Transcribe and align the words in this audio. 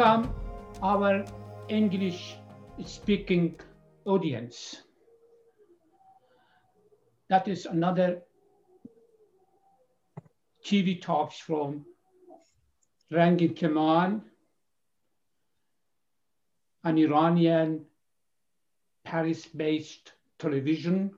Welcome 0.00 0.32
our 0.82 1.26
English 1.68 2.38
speaking 2.86 3.60
audience. 4.06 4.80
That 7.28 7.46
is 7.48 7.66
another 7.66 8.22
TV 10.64 11.02
talks 11.02 11.36
from 11.36 11.84
Rangin 13.12 13.54
Kaman, 13.54 14.22
an 16.84 16.96
Iranian 16.96 17.84
Paris-based 19.04 20.14
television 20.38 21.10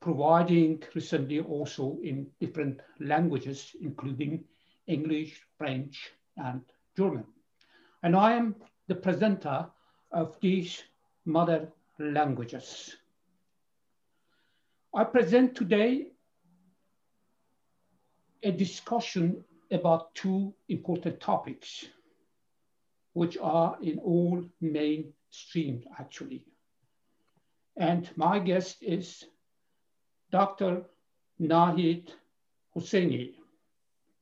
providing 0.00 0.80
recently 0.94 1.40
also 1.40 1.98
in 2.04 2.28
different 2.38 2.80
languages, 3.00 3.74
including 3.80 4.44
English, 4.86 5.42
French, 5.58 6.12
and 6.36 6.62
German. 6.96 7.24
And 8.02 8.16
I 8.16 8.32
am 8.32 8.56
the 8.88 8.94
presenter 8.94 9.66
of 10.10 10.36
these 10.40 10.82
mother 11.24 11.68
languages. 11.98 12.96
I 14.94 15.04
present 15.04 15.54
today 15.54 16.08
a 18.42 18.50
discussion 18.50 19.44
about 19.70 20.14
two 20.14 20.52
important 20.68 21.20
topics, 21.20 21.86
which 23.12 23.36
are 23.40 23.76
in 23.82 23.98
all 23.98 24.44
mainstream 24.60 25.84
actually. 25.98 26.44
And 27.76 28.10
my 28.16 28.38
guest 28.38 28.78
is 28.82 29.26
Dr. 30.32 30.82
Nahid 31.40 32.08
Husseini, 32.74 33.34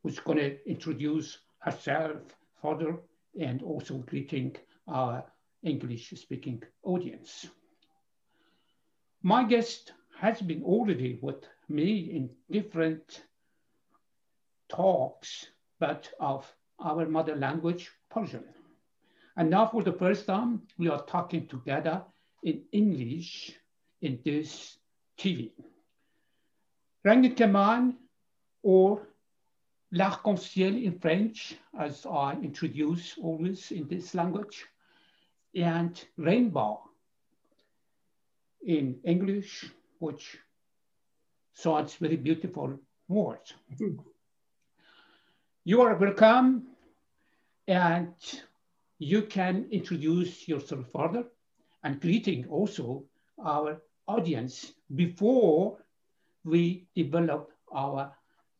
who's 0.02 0.18
going 0.18 0.38
to 0.38 0.68
introduce 0.68 1.38
herself 1.60 2.16
further 2.60 2.98
and 3.40 3.62
also 3.62 3.98
greeting 3.98 4.56
our 4.86 5.24
English 5.62 6.10
speaking 6.16 6.62
audience. 6.82 7.46
My 9.22 9.44
guest 9.44 9.92
has 10.20 10.40
been 10.40 10.62
already 10.62 11.18
with 11.20 11.46
me 11.68 12.10
in 12.16 12.30
different 12.50 13.22
talks, 14.68 15.46
but 15.78 16.10
of 16.20 16.52
our 16.80 17.06
mother 17.06 17.36
language, 17.36 17.90
Persian. 18.10 18.44
And 19.36 19.50
now 19.50 19.66
for 19.66 19.82
the 19.82 19.92
first 19.92 20.26
time, 20.26 20.62
we 20.78 20.88
are 20.88 21.04
talking 21.04 21.46
together 21.46 22.02
in 22.42 22.62
English 22.72 23.52
in 24.00 24.20
this 24.24 24.78
TV. 25.18 25.50
Rangin 27.04 27.36
Kaman 27.36 27.96
or 28.62 29.08
l'arc-en-ciel 29.90 30.76
in 30.76 30.98
French, 30.98 31.56
as 31.78 32.04
I 32.06 32.34
introduce 32.42 33.16
always 33.18 33.70
in 33.72 33.88
this 33.88 34.14
language, 34.14 34.66
and 35.54 36.04
rainbow 36.16 36.82
in 38.66 39.00
English, 39.04 39.64
which 39.98 40.38
sounds 41.54 41.94
very 41.94 42.16
beautiful 42.16 42.78
words. 43.08 43.54
You 45.64 45.80
are 45.80 45.96
welcome 45.96 46.66
and 47.66 48.14
you 48.98 49.22
can 49.22 49.66
introduce 49.70 50.48
yourself 50.48 50.86
further 50.92 51.24
and 51.82 52.00
greeting 52.00 52.46
also 52.48 53.04
our 53.44 53.80
audience 54.06 54.72
before 54.94 55.78
we 56.44 56.86
develop 56.94 57.50
our 57.72 58.12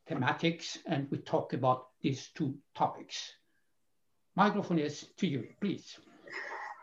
thematics 0.08 0.78
and 0.86 1.06
we 1.10 1.18
talk 1.18 1.52
about 1.52 1.88
these 2.02 2.30
two 2.34 2.54
topics. 2.74 3.32
Microphone 4.36 4.78
is 4.78 5.06
to 5.16 5.26
you, 5.26 5.48
please. 5.60 5.98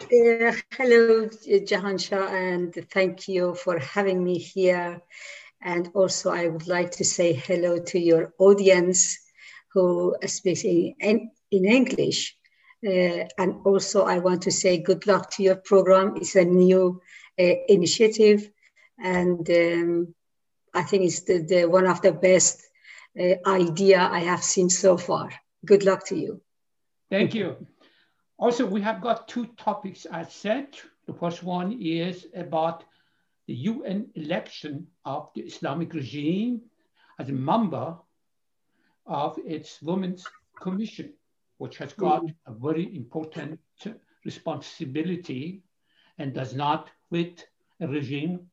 Uh, 0.01 0.51
hello, 0.71 1.27
Jahanshah, 1.27 2.29
and 2.29 2.73
thank 2.91 3.27
you 3.27 3.55
for 3.55 3.79
having 3.79 4.23
me 4.23 4.37
here. 4.37 5.01
And 5.61 5.89
also, 5.93 6.31
I 6.31 6.47
would 6.47 6.67
like 6.67 6.91
to 6.91 7.05
say 7.05 7.33
hello 7.33 7.79
to 7.79 7.99
your 7.99 8.33
audience 8.37 9.17
who 9.73 10.15
speaks 10.25 10.63
in, 10.63 11.31
in 11.51 11.65
English. 11.65 12.37
Uh, 12.85 13.25
and 13.37 13.55
also, 13.65 14.03
I 14.03 14.19
want 14.19 14.43
to 14.43 14.51
say 14.51 14.77
good 14.77 15.07
luck 15.07 15.31
to 15.31 15.43
your 15.43 15.55
program. 15.55 16.17
It's 16.17 16.35
a 16.35 16.43
new 16.43 17.01
uh, 17.39 17.53
initiative, 17.67 18.51
and 18.99 19.49
um, 19.49 20.13
I 20.73 20.83
think 20.83 21.03
it's 21.03 21.21
the, 21.21 21.39
the, 21.39 21.65
one 21.65 21.87
of 21.87 22.01
the 22.01 22.11
best 22.11 22.61
uh, 23.19 23.35
idea 23.47 23.99
I 23.99 24.19
have 24.19 24.43
seen 24.43 24.69
so 24.69 24.97
far. 24.97 25.29
Good 25.65 25.83
luck 25.83 26.05
to 26.07 26.15
you. 26.15 26.41
Thank 27.09 27.33
you. 27.33 27.55
Also, 28.37 28.65
we 28.65 28.81
have 28.81 29.01
got 29.01 29.27
two 29.27 29.47
topics 29.57 30.05
as 30.05 30.33
said. 30.33 30.67
The 31.07 31.13
first 31.13 31.43
one 31.43 31.79
is 31.81 32.27
about 32.35 32.83
the 33.47 33.53
UN 33.53 34.09
election 34.15 34.87
of 35.05 35.29
the 35.35 35.41
Islamic 35.41 35.93
regime 35.93 36.61
as 37.19 37.29
a 37.29 37.33
member 37.33 37.95
of 39.05 39.37
its 39.45 39.81
Women's 39.81 40.25
Commission, 40.59 41.13
which 41.57 41.77
has 41.77 41.93
got 41.93 42.23
mm. 42.23 42.33
a 42.47 42.53
very 42.53 42.95
important 42.95 43.59
responsibility 44.25 45.63
and 46.17 46.33
does 46.33 46.53
not 46.55 46.89
fit 47.11 47.47
a 47.79 47.87
regime 47.87 48.49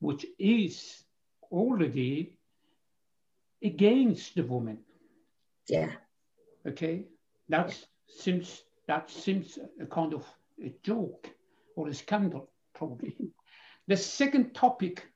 which 0.00 0.26
is 0.38 1.04
already 1.50 2.36
against 3.64 4.34
the 4.34 4.44
woman. 4.44 4.78
Yeah. 5.68 5.92
Okay. 6.66 7.06
That 7.48 7.74
seems 8.06 8.62
that 8.86 9.10
seems 9.10 9.58
a 9.80 9.86
kind 9.86 10.12
of 10.12 10.24
a 10.62 10.72
joke 10.82 11.30
or 11.74 11.88
a 11.88 11.94
scandal, 11.94 12.50
probably. 12.74 13.16
The 13.88 13.96
second 13.96 14.54
topic, 14.54 15.06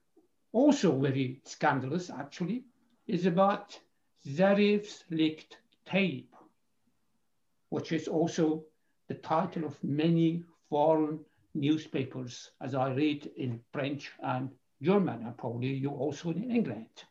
also 0.53 0.99
very 0.99 1.41
scandalous 1.45 2.11
actually, 2.11 2.65
is 3.07 3.27
about 3.27 3.79
Zarif's 4.27 5.05
leaked 5.11 5.59
tape, 5.87 6.35
which 7.69 7.93
is 7.93 8.09
also 8.09 8.65
the 9.09 9.15
title 9.15 9.65
of 9.65 9.83
many 9.85 10.43
foreign 10.71 11.21
newspapers, 11.55 12.51
as 12.61 12.75
I 12.75 12.93
read 12.93 13.31
in 13.37 13.61
French 13.73 14.11
and 14.23 14.51
German, 14.83 15.23
and 15.25 15.37
probably 15.37 15.75
you 15.75 15.91
also 15.91 16.31
in 16.31 16.51
England. 16.51 17.05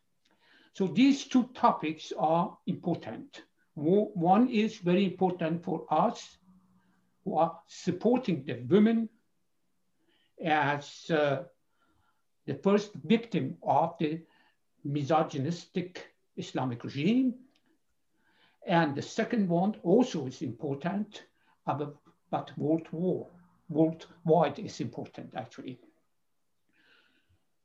So 0.77 0.85
these 0.85 1.25
two 1.25 1.45
topics 1.55 2.13
are 2.19 2.55
important. 2.67 3.41
One 3.73 4.47
is 4.47 4.77
very 4.77 5.05
important 5.05 5.63
for 5.63 5.87
us 5.89 6.37
who 7.23 7.35
are 7.39 7.59
supporting 7.65 8.43
the 8.43 8.61
women 8.69 9.09
as 10.39 11.09
uh, 11.09 11.45
the 12.45 12.53
first 12.53 12.93
victim 12.93 13.57
of 13.63 13.95
the 13.97 14.21
misogynistic 14.83 16.13
Islamic 16.35 16.83
regime. 16.83 17.33
And 18.67 18.93
the 18.93 19.01
second 19.01 19.49
one 19.49 19.77
also 19.81 20.27
is 20.27 20.43
important, 20.43 21.23
but 21.65 22.55
world 22.55 22.87
war, 22.91 23.25
worldwide 23.67 24.59
is 24.59 24.79
important 24.79 25.33
actually. 25.35 25.79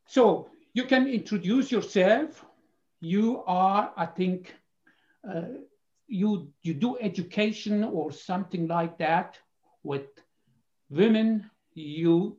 So 0.06 0.48
you 0.72 0.84
can 0.84 1.06
introduce 1.06 1.70
yourself 1.70 2.46
you 3.02 3.42
are, 3.48 3.92
I 3.96 4.06
think, 4.06 4.54
uh, 5.28 5.42
you, 6.06 6.52
you 6.62 6.72
do 6.74 6.96
education 7.00 7.82
or 7.82 8.12
something 8.12 8.68
like 8.68 8.97
that 8.98 9.38
with 9.82 10.06
women, 10.88 11.50
you 11.74 12.36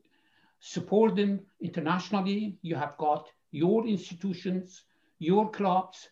support 0.62 1.18
them 1.18 1.42
internationally, 1.60 2.58
you 2.62 2.76
have 2.76 2.96
got 2.98 3.28
your 3.52 3.86
institutions, 3.86 4.84
your 5.20 5.52
clubs, 5.52 6.08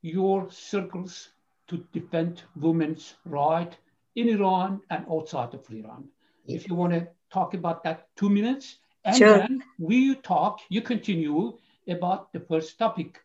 your 0.00 0.50
circles 0.50 1.28
to 1.68 1.84
defend 1.92 2.42
women's 2.56 3.16
right 3.26 3.76
in 4.16 4.30
Iran 4.30 4.80
and 4.88 5.04
outside 5.10 5.52
of 5.52 5.70
Iran. 5.70 6.08
If 6.46 6.68
you 6.68 6.74
want 6.74 6.94
to 6.94 7.06
talk 7.30 7.52
about 7.52 7.84
that 7.84 8.08
two 8.16 8.30
minutes, 8.30 8.78
and 9.04 9.16
sure. 9.16 9.38
then 9.38 9.62
we 9.78 10.14
talk, 10.14 10.60
you 10.70 10.80
continue 10.80 11.58
about 11.86 12.32
the 12.32 12.40
first 12.40 12.78
topic 12.78 13.20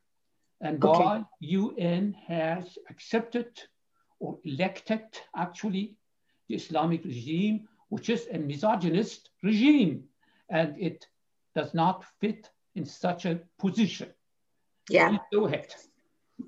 and 0.61 0.83
okay. 0.83 1.03
why 1.03 1.23
UN 1.39 2.15
has 2.27 2.77
accepted 2.89 3.47
or 4.19 4.39
elected 4.43 5.03
actually 5.35 5.95
the 6.47 6.55
Islamic 6.55 7.03
regime, 7.03 7.67
which 7.89 8.09
is 8.09 8.27
a 8.31 8.37
misogynist 8.37 9.29
regime, 9.43 10.03
and 10.49 10.75
it 10.79 11.07
does 11.55 11.73
not 11.73 12.05
fit 12.19 12.49
in 12.75 12.85
such 12.85 13.25
a 13.25 13.39
position. 13.59 14.09
Yeah. 14.89 15.09
Please 15.09 15.19
go 15.33 15.45
ahead. 15.45 15.73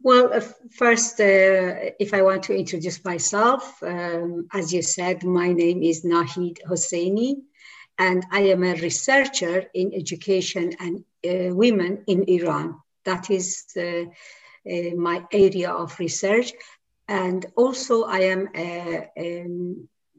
Well, 0.03 0.33
uh, 0.33 0.41
first, 0.71 1.19
uh, 1.19 1.95
if 1.99 2.13
I 2.13 2.21
want 2.21 2.43
to 2.43 2.57
introduce 2.57 3.03
myself, 3.05 3.81
um, 3.81 4.47
as 4.53 4.73
you 4.73 4.81
said, 4.81 5.23
my 5.23 5.53
name 5.53 5.81
is 5.81 6.03
Nahid 6.03 6.57
Husseini, 6.67 7.35
and 7.97 8.25
I 8.31 8.41
am 8.41 8.63
a 8.63 8.75
researcher 8.75 9.65
in 9.73 9.93
education 9.93 10.73
and 10.79 11.03
uh, 11.25 11.55
women 11.55 12.03
in 12.07 12.23
Iran. 12.27 12.75
That 13.07 13.29
is 13.29 13.63
uh, 13.77 14.05
uh, 14.73 14.95
my 14.97 15.25
area 15.31 15.71
of 15.71 15.97
research. 15.99 16.51
And 17.07 17.45
also, 17.55 18.03
I 18.03 18.19
am 18.33 18.49
a, 18.53 19.09
a 19.17 19.45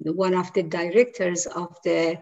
one 0.01 0.35
of 0.35 0.53
the 0.55 0.63
directors 0.63 1.47
of 1.47 1.77
the 1.85 2.19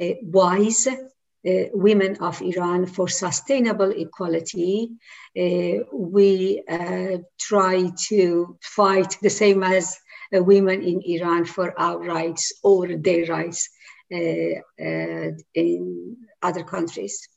uh, 0.00 0.14
WISE, 0.22 0.88
uh, 0.88 1.64
Women 1.72 2.16
of 2.16 2.42
Iran 2.42 2.86
for 2.86 3.08
Sustainable 3.08 3.90
Equality. 3.90 4.90
Uh, 5.38 5.84
we 5.92 6.64
uh, 6.68 7.18
try 7.38 7.90
to 8.08 8.58
fight 8.60 9.16
the 9.22 9.30
same 9.30 9.62
as 9.62 9.96
uh, 10.34 10.42
women 10.42 10.82
in 10.82 11.00
Iran 11.02 11.44
for 11.44 11.78
our 11.78 11.98
rights 11.98 12.52
or 12.64 12.88
their 12.88 13.26
rights 13.26 13.68
in 14.10 14.62
other 16.42 16.64
countries. 16.64 17.28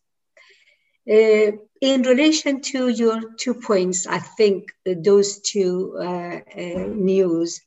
Uh, 1.09 1.53
in 1.81 2.03
relation 2.03 2.61
to 2.61 2.87
your 2.89 3.33
two 3.35 3.55
points, 3.55 4.05
I 4.05 4.19
think 4.19 4.71
those 4.85 5.39
two 5.39 5.97
uh, 5.97 6.39
uh, 6.55 6.85
news 6.93 7.61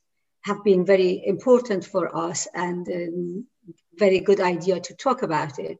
have 0.45 0.63
been 0.63 0.85
very 0.85 1.21
important 1.25 1.83
for 1.83 2.15
us 2.15 2.47
and 2.53 2.87
um, 2.87 3.47
very 3.95 4.21
good 4.21 4.39
idea 4.39 4.79
to 4.79 4.95
talk 4.95 5.23
about 5.23 5.59
it. 5.59 5.77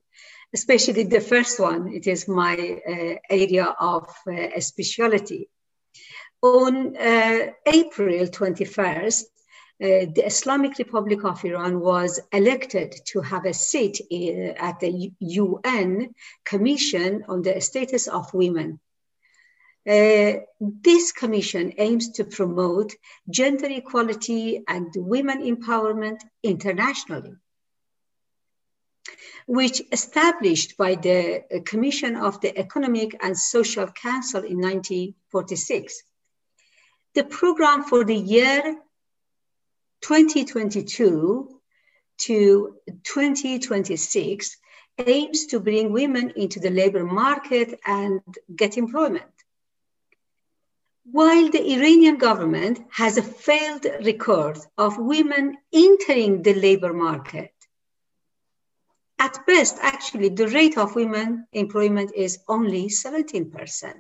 Especially 0.54 1.04
the 1.04 1.22
first 1.22 1.58
one, 1.60 1.94
it 1.94 2.06
is 2.06 2.28
my 2.28 2.56
uh, 2.56 3.16
area 3.30 3.74
of 3.80 4.10
uh, 4.28 4.60
specialty. 4.60 5.48
On 6.42 6.98
April 6.98 8.28
21st, 8.28 9.24
uh, 9.82 10.06
the 10.14 10.24
Islamic 10.26 10.78
Republic 10.78 11.24
of 11.24 11.44
Iran 11.44 11.80
was 11.80 12.20
elected 12.32 12.94
to 13.06 13.22
have 13.22 13.46
a 13.46 13.54
seat 13.54 14.00
in, 14.10 14.54
at 14.58 14.80
the 14.80 15.12
UN 15.20 16.14
Commission 16.46 17.26
on 17.28 17.42
the 17.42 17.60
Status 17.60 18.08
of 18.08 18.32
Women. 18.34 18.80
Uh, 19.86 20.34
this 20.60 21.12
commission 21.12 21.74
aims 21.78 22.12
to 22.12 22.24
promote 22.24 22.94
gender 23.30 23.68
equality 23.70 24.64
and 24.68 24.94
women 24.96 25.42
empowerment 25.42 26.22
internationally, 26.44 27.34
which 29.48 29.82
established 29.92 30.78
by 30.78 30.96
the 30.96 31.44
Commission 31.66 32.16
of 32.16 32.40
the 32.40 32.58
Economic 32.58 33.18
and 33.22 33.38
Social 33.38 33.88
Council 33.88 34.44
in 34.44 34.62
1946. 34.62 36.04
The 37.16 37.26
program 37.26 37.84
for 37.84 38.06
the 38.06 38.16
year 38.16 38.78
2022 40.04 41.50
to 42.18 42.76
2026 43.04 44.58
aims 45.00 45.46
to 45.48 45.60
bring 45.60 45.92
women 45.92 46.32
into 46.36 46.60
the 46.60 46.70
labor 46.70 47.06
market 47.06 47.80
and 47.86 48.22
get 48.54 48.78
employment. 48.78 49.26
While 51.06 51.50
the 51.50 51.74
Iranian 51.74 52.18
government 52.18 52.80
has 52.92 53.18
a 53.18 53.24
failed 53.24 53.86
record 54.06 54.58
of 54.78 54.98
women 54.98 55.58
entering 55.74 56.42
the 56.44 56.54
labor 56.54 56.94
market, 56.94 57.52
at 59.20 59.46
best, 59.48 59.78
actually, 59.80 60.30
the 60.30 60.48
rate 60.48 60.78
of 60.78 60.96
women 60.96 61.48
employment 61.54 62.12
is 62.14 62.40
only 62.50 62.88
17%. 62.88 63.94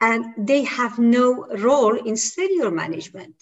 And 0.00 0.46
they 0.46 0.64
have 0.64 0.98
no 0.98 1.46
role 1.46 1.96
in 1.96 2.16
senior 2.16 2.70
management 2.70 3.34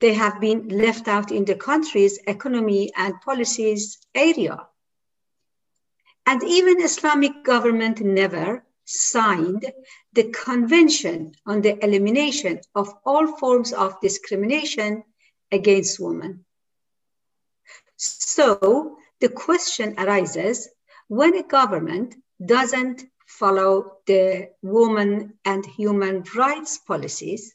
they 0.00 0.14
have 0.14 0.40
been 0.40 0.68
left 0.68 1.08
out 1.08 1.30
in 1.30 1.44
the 1.44 1.54
country's 1.54 2.18
economy 2.26 2.92
and 2.96 3.20
policies 3.20 3.98
area. 4.14 4.66
And 6.26 6.42
even 6.42 6.82
Islamic 6.82 7.44
government 7.44 8.00
never 8.00 8.64
signed 8.84 9.64
the 10.12 10.24
Convention 10.24 11.32
on 11.44 11.60
the 11.60 11.82
Elimination 11.84 12.60
of 12.74 12.92
All 13.04 13.36
Forms 13.36 13.72
of 13.72 14.00
Discrimination 14.00 15.04
against 15.50 16.00
Women. 16.00 16.44
So 17.96 18.98
the 19.20 19.28
question 19.28 19.94
arises 19.98 20.68
when 21.08 21.36
a 21.36 21.42
government 21.42 22.14
doesn't 22.44 23.04
follow 23.26 23.98
the 24.06 24.50
woman 24.62 25.38
and 25.44 25.64
human 25.64 26.24
rights 26.36 26.78
policies, 26.78 27.54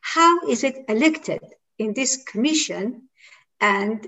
how 0.00 0.46
is 0.48 0.64
it 0.64 0.84
elected 0.88 1.40
in 1.78 1.94
this 1.94 2.22
commission 2.24 3.08
and 3.60 4.06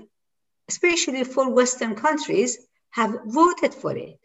especially 0.69 1.23
for 1.23 1.49
Western 1.49 1.95
countries 1.95 2.57
have 2.91 3.19
voted 3.25 3.73
for 3.73 3.95
it. 3.95 4.19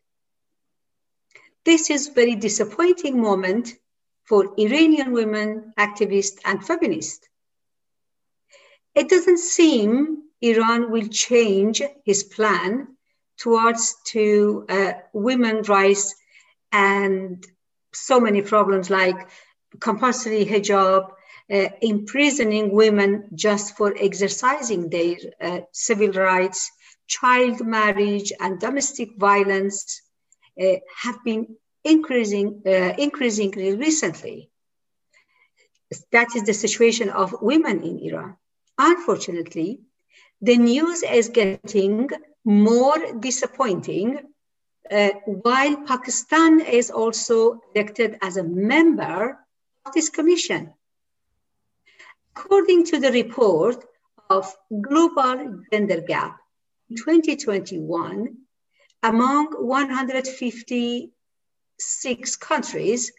This 1.65 1.91
is 1.91 2.09
very 2.09 2.35
disappointing 2.35 3.21
moment 3.21 3.75
for 4.25 4.55
Iranian 4.59 5.13
women 5.13 5.73
activists 5.79 6.39
and 6.45 6.65
feminists. 6.65 7.29
It 8.95 9.09
doesn't 9.09 9.39
seem 9.39 10.23
Iran 10.41 10.91
will 10.91 11.09
change 11.09 11.81
his 12.05 12.25
plan 12.25 12.89
towards 13.39 13.95
to 14.09 14.67
uh, 14.69 14.93
women 15.13 15.63
rights 15.63 16.15
and 16.73 17.45
so 17.93 18.21
many 18.21 18.43
problems 18.43 18.91
like 18.91 19.29
compulsory 19.81 20.45
hijab, 20.45 21.11
uh, 21.53 21.69
imprisoning 21.83 22.73
women 22.73 23.29
just 23.35 23.77
for 23.77 23.95
exercising 23.99 24.89
their 24.89 25.17
uh, 25.41 25.61
civil 25.73 26.11
rights, 26.13 26.71
child 27.07 27.61
marriage, 27.65 28.33
and 28.41 28.59
domestic 28.59 29.11
violence 29.19 30.01
uh, 30.61 30.77
have 31.03 31.23
been 31.25 31.57
increasing 31.85 32.63
uh, 32.67 32.95
increasingly 32.97 33.77
recently. 33.77 34.51
That 36.11 36.35
is 36.35 36.45
the 36.45 36.55
situation 36.55 37.11
of 37.11 37.35
women 37.43 37.83
in 37.83 37.99
Iran. 37.99 38.37
Unfortunately, 38.79 39.81
the 40.41 40.57
news 40.57 41.03
is 41.03 41.29
getting 41.29 42.09
more 42.45 42.99
disappointing 43.21 44.19
uh, 44.91 45.11
while 45.27 45.77
Pakistan 45.87 46.61
is 46.61 46.91
also 46.91 47.61
elected 47.75 48.19
as 48.23 48.37
a 48.37 48.43
member 48.43 49.39
of 49.85 49.93
this 49.93 50.09
commission. 50.09 50.73
According 52.35 52.87
to 52.87 52.99
the 52.99 53.13
report 53.13 53.85
of 54.31 54.51
Global 54.81 55.61
Gender 55.71 56.01
Gap 56.01 56.39
2021, 56.97 58.39
among 59.03 59.53
156 59.53 62.37
countries, 62.37 63.13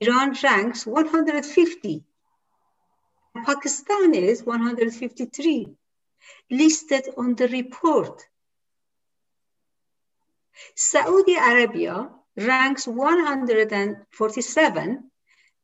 Iran 0.00 0.36
ranks 0.42 0.86
150. 0.86 2.04
Pakistan 3.46 4.14
is 4.14 4.44
153, 4.44 5.74
listed 6.50 7.08
on 7.16 7.34
the 7.34 7.48
report. 7.48 8.22
Saudi 10.74 11.36
Arabia 11.36 12.10
ranks 12.36 12.86
147 12.86 15.10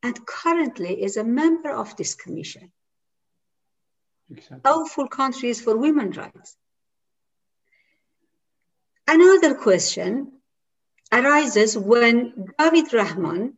and 0.01 0.25
currently 0.25 1.03
is 1.03 1.17
a 1.17 1.23
member 1.23 1.69
of 1.69 1.95
this 1.95 2.15
commission. 2.15 2.71
Exactly. 4.31 4.59
Powerful 4.61 5.07
countries 5.07 5.61
for 5.61 5.77
women's 5.77 6.17
rights. 6.17 6.55
Another 9.07 9.55
question 9.55 10.33
arises 11.11 11.75
when 11.77 12.53
Javaid 12.59 12.89
Rehman 12.91 13.53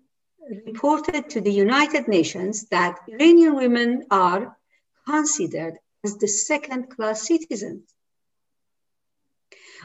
reported 0.65 1.29
to 1.31 1.41
the 1.41 1.51
United 1.51 2.07
Nations 2.07 2.67
that 2.69 2.99
Iranian 3.07 3.55
women 3.55 4.05
are 4.09 4.57
considered 5.05 5.77
as 6.03 6.17
the 6.17 6.27
second 6.27 6.89
class 6.89 7.27
citizens. 7.27 7.93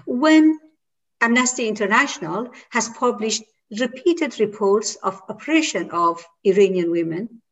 When 0.06 0.58
Amnesty 1.20 1.66
International 1.68 2.50
has 2.70 2.88
published 2.88 3.42
repeated 3.80 4.38
reports 4.38 4.94
of 4.96 5.20
oppression 5.28 5.90
of 5.90 6.24
Iranian 6.44 6.90
women, 6.90 7.42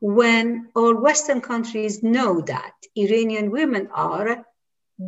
when 0.00 0.68
all 0.74 0.94
Western 0.94 1.40
countries 1.40 2.02
know 2.02 2.40
that 2.42 2.72
Iranian 2.96 3.50
women 3.50 3.88
are 3.92 4.44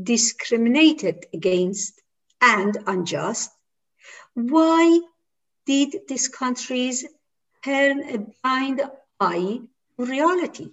discriminated 0.02 1.26
against 1.32 2.00
and 2.40 2.76
unjust, 2.86 3.50
why 4.34 5.00
did 5.66 5.96
these 6.08 6.28
countries 6.28 7.04
turn 7.64 8.02
a 8.08 8.18
blind 8.42 8.82
eye 9.20 9.60
to 9.96 10.04
reality? 10.04 10.72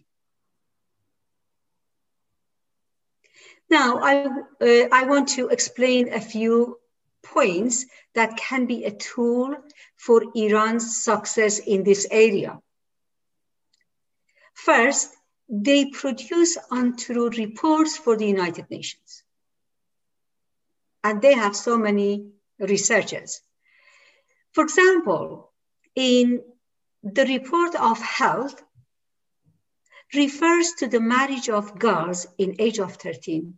Now, 3.69 3.99
I, 4.03 4.25
uh, 4.25 4.87
I 4.91 5.05
want 5.05 5.29
to 5.29 5.47
explain 5.47 6.11
a 6.11 6.19
few 6.19 6.77
points 7.23 7.85
that 8.15 8.35
can 8.35 8.65
be 8.65 8.83
a 8.83 8.91
tool 8.91 9.55
for 9.95 10.23
Iran's 10.35 11.03
success 11.03 11.59
in 11.59 11.83
this 11.83 12.05
area. 12.11 12.59
First, 14.53 15.13
they 15.49 15.85
produce 15.89 16.57
untrue 16.69 17.29
reports 17.29 17.97
for 17.97 18.15
the 18.15 18.27
United 18.27 18.69
Nations. 18.69 19.23
And 21.03 21.21
they 21.21 21.33
have 21.33 21.55
so 21.55 21.77
many 21.77 22.31
researchers. 22.59 23.41
For 24.53 24.63
example, 24.63 25.51
in 25.95 26.41
the 27.03 27.25
report 27.25 27.75
of 27.75 27.99
health, 27.99 28.61
refers 30.13 30.73
to 30.73 30.87
the 30.87 30.99
marriage 30.99 31.49
of 31.49 31.79
girls 31.79 32.27
in 32.37 32.55
age 32.59 32.79
of 32.79 32.95
13. 32.95 33.57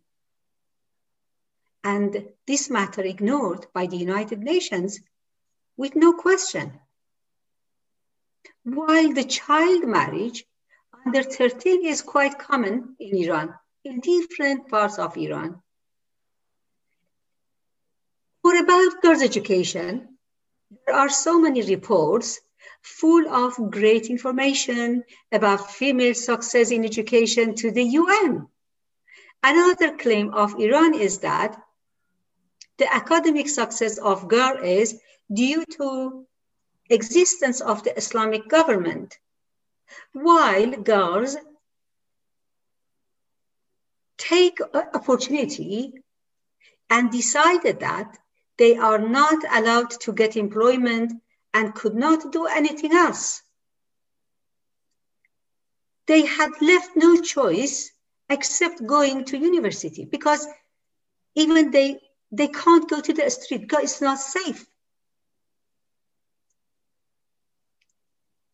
And 1.84 2.30
this 2.48 2.70
matter 2.70 3.02
ignored 3.02 3.68
by 3.74 3.88
the 3.88 3.98
United 3.98 4.40
Nations 4.40 5.00
with 5.76 5.96
no 5.96 6.14
question. 6.14 6.80
While 8.64 9.14
the 9.14 9.26
child 9.26 9.86
marriage 9.86 10.46
under 11.06 11.24
13 11.24 11.86
is 11.86 12.02
quite 12.02 12.40
common 12.40 12.96
in 13.00 13.18
Iran, 13.18 13.54
in 13.84 14.00
different 14.00 14.70
parts 14.70 14.98
of 15.00 15.18
Iran. 15.18 15.62
For 18.42 18.56
about 18.58 19.02
girls' 19.02 19.22
education, 19.22 20.18
there 20.86 20.96
are 20.96 21.10
so 21.10 21.40
many 21.40 21.62
reports 21.62 22.42
full 22.82 23.28
of 23.30 23.72
great 23.72 24.08
information 24.08 25.04
about 25.32 25.72
female 25.72 26.14
success 26.14 26.72
in 26.72 26.84
education 26.84 27.56
to 27.56 27.72
the 27.72 27.84
UN. 27.84 28.48
Another 29.42 29.96
claim 29.98 30.34
of 30.34 30.60
Iran 30.60 30.94
is 30.94 31.20
that 31.20 31.62
the 32.78 32.94
academic 32.94 33.48
success 33.48 33.98
of 33.98 34.28
girls 34.28 34.60
is 34.64 35.00
due 35.34 35.64
to 35.78 36.26
existence 36.90 37.62
of 37.62 37.84
the 37.84 37.96
Islamic 37.98 38.48
government, 38.48 39.18
while 40.14 40.72
girls 40.72 41.36
take 44.18 44.60
opportunity 44.74 45.94
and 46.90 47.12
decided 47.12 47.80
that 47.80 48.18
they 48.58 48.78
are 48.78 49.00
not 49.00 49.44
allowed 49.52 49.90
to 49.90 50.14
get 50.14 50.38
employment 50.38 51.12
and 51.54 51.74
could 51.74 51.96
not 51.96 52.32
do 52.32 52.46
anything 52.46 52.94
else. 52.94 53.42
They 56.06 56.26
had 56.26 56.52
left 56.62 56.96
no 56.96 57.22
choice 57.22 57.92
except 58.30 58.86
going 58.86 59.26
to 59.26 59.38
university 59.38 60.06
because 60.06 60.48
even 61.36 61.72
they 61.72 62.00
they 62.32 62.48
can't 62.48 62.90
go 62.90 63.00
to 63.00 63.14
the 63.14 63.30
street 63.30 63.62
because 63.62 63.84
it's 63.84 64.02
not 64.02 64.20
safe. 64.20 64.66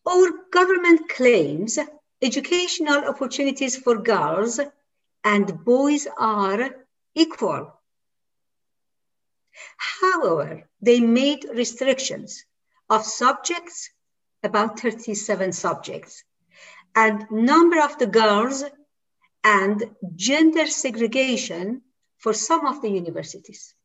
Our 0.10 0.32
government 0.50 1.08
claims 1.08 1.78
educational 2.20 3.06
opportunities 3.06 3.78
for 3.78 4.02
girls 4.02 4.60
and 5.24 5.64
boys 5.64 6.08
are 6.18 6.72
equal. 7.14 7.80
However, 9.78 10.68
they 10.82 11.00
made 11.00 11.46
restrictions 11.54 12.44
of 12.90 13.06
subjects, 13.06 13.92
about 14.42 14.80
37 14.80 15.52
subjects, 15.54 16.24
and 16.96 17.30
number 17.30 17.80
of 17.80 18.00
the 18.00 18.08
girls 18.08 18.64
and 19.44 19.96
gender 20.16 20.66
segregation 20.66 21.84
for 22.18 22.34
some 22.34 22.66
of 22.66 22.82
the 22.82 22.90
universities. 22.90 23.76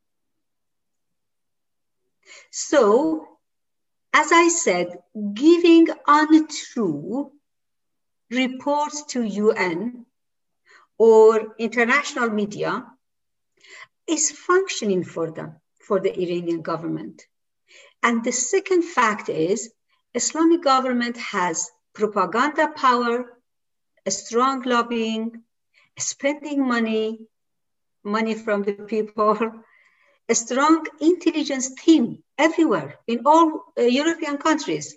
So, 2.50 3.34
as 4.14 4.30
I 4.30 4.49
said, 4.49 4.97
giving 5.35 5.88
untrue 6.06 7.33
reports 8.30 9.02
to 9.06 9.23
UN 9.23 10.06
or 10.97 11.54
international 11.59 12.30
media 12.30 12.87
is 14.06 14.30
functioning 14.30 15.02
for 15.02 15.33
them, 15.33 15.56
for 15.80 15.99
the 15.99 16.12
Iranian 16.16 16.62
government. 16.62 17.23
And 18.04 18.23
the 18.23 18.30
second 18.30 18.85
fact 18.85 19.28
is 19.28 19.73
Islamic 20.14 20.62
government 20.62 21.16
has 21.16 21.71
propaganda 21.92 22.68
power, 22.68 23.37
strong 24.09 24.62
lobbying, 24.62 25.42
spending 25.99 26.66
money, 26.66 27.26
money 28.04 28.35
from 28.35 28.62
the 28.62 28.75
people, 28.75 29.38
a 30.28 30.35
strong 30.35 30.87
intelligence 31.00 31.75
team 31.75 32.23
everywhere 32.38 32.99
in 33.07 33.23
all 33.26 33.73
uh, 33.78 33.83
European 33.83 34.38
countries. 34.38 34.97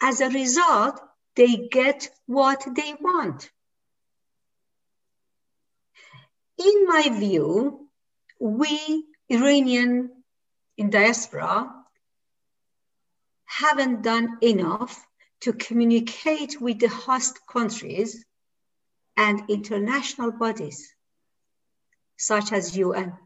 As 0.00 0.20
a 0.20 0.28
result, 0.28 1.00
they 1.36 1.68
get 1.70 2.08
what 2.26 2.66
they 2.74 2.94
want. 3.00 3.50
In 6.58 6.86
my 6.86 7.08
view, 7.08 7.88
we 8.38 9.04
Iranian 9.28 10.10
in 10.76 10.90
diaspora 10.90 11.72
haven't 13.44 14.02
done 14.02 14.38
enough 14.42 15.06
to 15.40 15.52
communicate 15.52 16.60
with 16.60 16.80
the 16.80 16.88
host 16.88 17.38
countries 17.46 18.24
and 19.16 19.48
international 19.48 20.32
bodies 20.32 20.94
such 22.16 22.52
as 22.52 22.76
UN. 22.76 23.16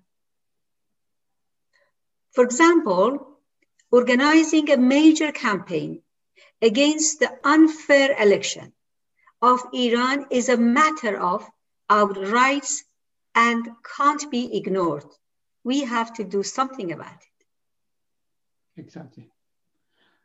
For 2.35 2.45
example, 2.45 3.38
organizing 3.91 4.71
a 4.71 4.76
major 4.76 5.33
campaign 5.33 6.03
against 6.61 7.21
the 7.21 7.31
unfair 7.45 8.21
election 8.21 8.73
of 9.41 9.61
Iran 9.73 10.26
is 10.31 10.49
a 10.49 10.57
matter 10.57 11.19
of 11.21 11.49
our 11.88 12.09
rights 12.09 12.85
and 13.35 13.69
can't 13.97 14.31
be 14.31 14.57
ignored. 14.57 15.07
We 15.64 15.81
have 15.85 16.12
to 16.14 16.25
do 16.25 16.43
something 16.43 16.93
about 16.93 17.14
it. 17.14 17.47
Exactly. 18.76 19.31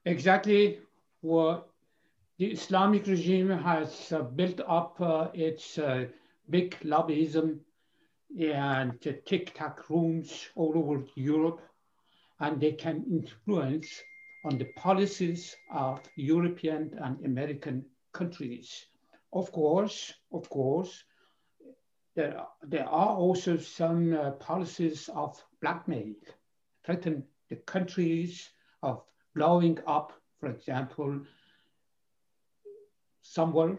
Exactly 0.05 0.79
what 1.21 1.69
the 2.37 2.47
Islamic 2.47 3.05
regime 3.05 3.49
has 3.49 4.11
uh, 4.11 4.23
built 4.23 4.61
up 4.67 4.99
uh, 4.99 5.27
its 5.33 5.77
uh, 5.77 6.07
big 6.49 6.75
lobbyism 6.83 7.59
and 8.39 8.99
tic 9.01 9.53
tac 9.53 9.89
rooms 9.89 10.49
all 10.55 10.77
over 10.77 11.03
Europe, 11.15 11.61
and 12.39 12.59
they 12.59 12.71
can 12.71 13.03
influence 13.09 14.01
on 14.45 14.57
the 14.57 14.65
policies 14.75 15.55
of 15.71 16.01
European 16.15 16.97
and 17.03 17.23
American 17.25 17.85
countries. 18.13 18.85
Of 19.33 19.51
course, 19.51 20.13
of 20.31 20.49
course, 20.49 21.03
there, 22.15 22.43
there 22.63 22.87
are 22.87 23.15
also 23.15 23.57
some 23.57 24.13
uh, 24.13 24.31
policies 24.31 25.09
of 25.13 25.41
blackmail, 25.61 26.13
threaten 26.85 27.23
the 27.49 27.57
countries 27.57 28.49
of 28.81 29.03
blowing 29.35 29.77
up, 29.85 30.13
for 30.39 30.49
example, 30.49 31.21
somewhere 33.21 33.77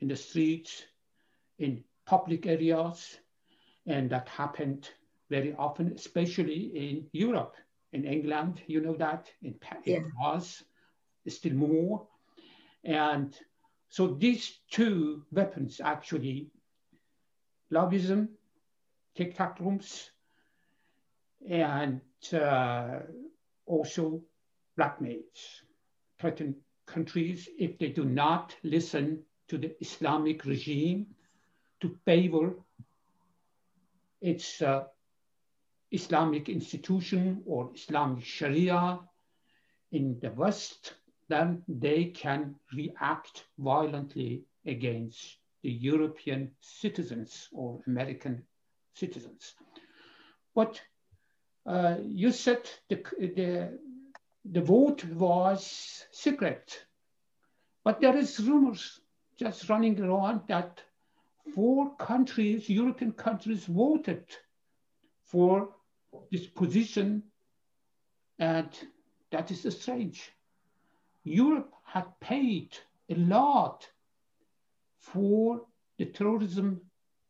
in 0.00 0.08
the 0.08 0.16
streets, 0.16 0.84
in 1.58 1.82
public 2.06 2.46
areas, 2.46 3.18
and 3.86 4.10
that 4.10 4.28
happened 4.28 4.90
very 5.30 5.54
often, 5.58 5.92
especially 5.94 6.72
in 6.74 7.06
Europe. 7.12 7.54
In 7.92 8.04
England, 8.04 8.60
you 8.66 8.80
know 8.80 8.94
that, 8.96 9.30
in, 9.42 9.54
yeah. 9.84 9.96
it 9.96 10.04
was 10.20 10.62
still 11.28 11.54
more. 11.54 12.06
And 12.84 13.34
so 13.88 14.08
these 14.08 14.60
two 14.70 15.24
weapons 15.32 15.80
actually 15.82 16.50
lobbyism, 17.72 18.28
tic 19.16 19.36
tac 19.36 19.58
rooms, 19.60 20.10
and 21.48 22.00
uh, 22.32 23.00
also 23.66 24.22
blackmails, 24.78 25.62
threaten 26.18 26.54
countries 26.86 27.48
if 27.58 27.78
they 27.78 27.88
do 27.88 28.04
not 28.04 28.54
listen 28.62 29.22
to 29.48 29.58
the 29.58 29.74
Islamic 29.80 30.44
regime 30.44 31.06
to 31.80 31.96
favor 32.04 32.54
its 34.20 34.60
uh, 34.62 34.84
Islamic 35.90 36.48
institution 36.48 37.42
or 37.46 37.70
Islamic 37.74 38.24
Sharia 38.24 39.00
in 39.92 40.18
the 40.20 40.30
West, 40.30 40.94
then 41.28 41.62
they 41.68 42.06
can 42.06 42.54
react 42.72 43.44
violently 43.58 44.44
against 44.66 45.38
the 45.62 45.70
European 45.70 46.50
citizens 46.60 47.48
or 47.52 47.80
American 47.86 48.42
citizens. 48.94 49.54
But 50.54 50.80
uh, 51.66 51.96
you 52.02 52.32
said 52.32 52.70
the, 52.88 53.02
the, 53.18 53.78
the 54.44 54.60
vote 54.60 55.04
was 55.04 56.06
secret, 56.12 56.84
but 57.84 58.00
there 58.00 58.16
is 58.16 58.40
rumors 58.40 59.00
just 59.38 59.68
running 59.68 60.00
around 60.00 60.42
that 60.48 60.82
four 61.54 61.94
countries, 61.96 62.68
European 62.68 63.12
countries, 63.12 63.64
voted 63.64 64.24
for 65.24 65.70
this 66.30 66.46
position, 66.46 67.22
and 68.38 68.68
that 69.30 69.50
is 69.50 69.66
strange. 69.78 70.32
Europe 71.24 71.72
had 71.84 72.06
paid 72.20 72.76
a 73.08 73.14
lot 73.14 73.88
for 74.98 75.62
the 75.98 76.06
terrorism 76.06 76.80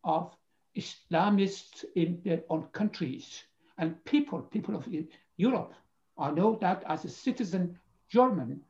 of 0.05 0.35
Islamists 0.77 1.85
in 1.97 2.21
their 2.25 2.43
own 2.49 2.65
countries 2.73 3.43
and 3.79 4.05
people, 4.05 4.41
people 4.43 4.77
of 4.77 4.89
Europe. 5.37 5.75
I 6.19 6.31
know 6.31 6.57
that 6.61 6.85
as 6.87 7.05
a 7.05 7.09
citizen 7.09 7.79
German, 8.09 8.61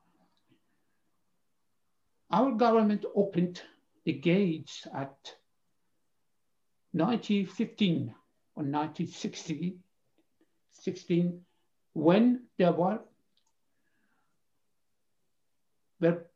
our 2.30 2.52
government 2.52 3.04
opened 3.14 3.62
the 4.04 4.12
gates 4.12 4.86
at 4.94 5.36
1915 6.92 8.14
or 8.54 8.62
1960, 8.62 9.78
16, 10.80 11.40
when 11.92 12.46
there 12.58 12.72
were, 12.72 13.00
were 16.00 16.26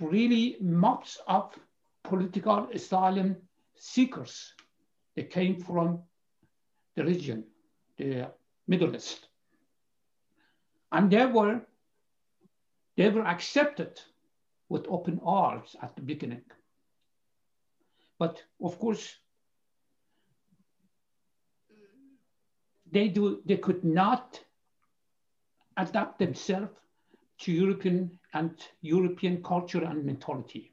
really 0.00 0.56
mobs 0.60 1.18
of 1.26 1.54
political 2.02 2.68
asylum 2.72 3.36
seekers. 3.76 4.52
They 5.14 5.24
came 5.24 5.60
from 5.60 6.02
the 6.96 7.04
region, 7.04 7.44
the 7.96 8.30
Middle 8.66 8.94
East. 8.94 9.28
And 10.92 11.10
they 11.10 11.26
were, 11.26 11.60
they 12.96 13.08
were 13.10 13.26
accepted 13.26 14.00
with 14.68 14.86
open 14.88 15.20
arms 15.24 15.76
at 15.82 15.94
the 15.96 16.02
beginning. 16.02 16.42
But 18.18 18.42
of 18.62 18.78
course, 18.78 19.16
they 22.94 23.08
do 23.08 23.42
they 23.44 23.56
could 23.56 23.84
not 23.84 24.40
adapt 25.76 26.18
themselves 26.18 26.70
to 27.40 27.52
European 27.52 28.18
and 28.32 28.52
European 28.80 29.42
culture 29.42 29.84
and 29.84 30.04
mentality. 30.04 30.72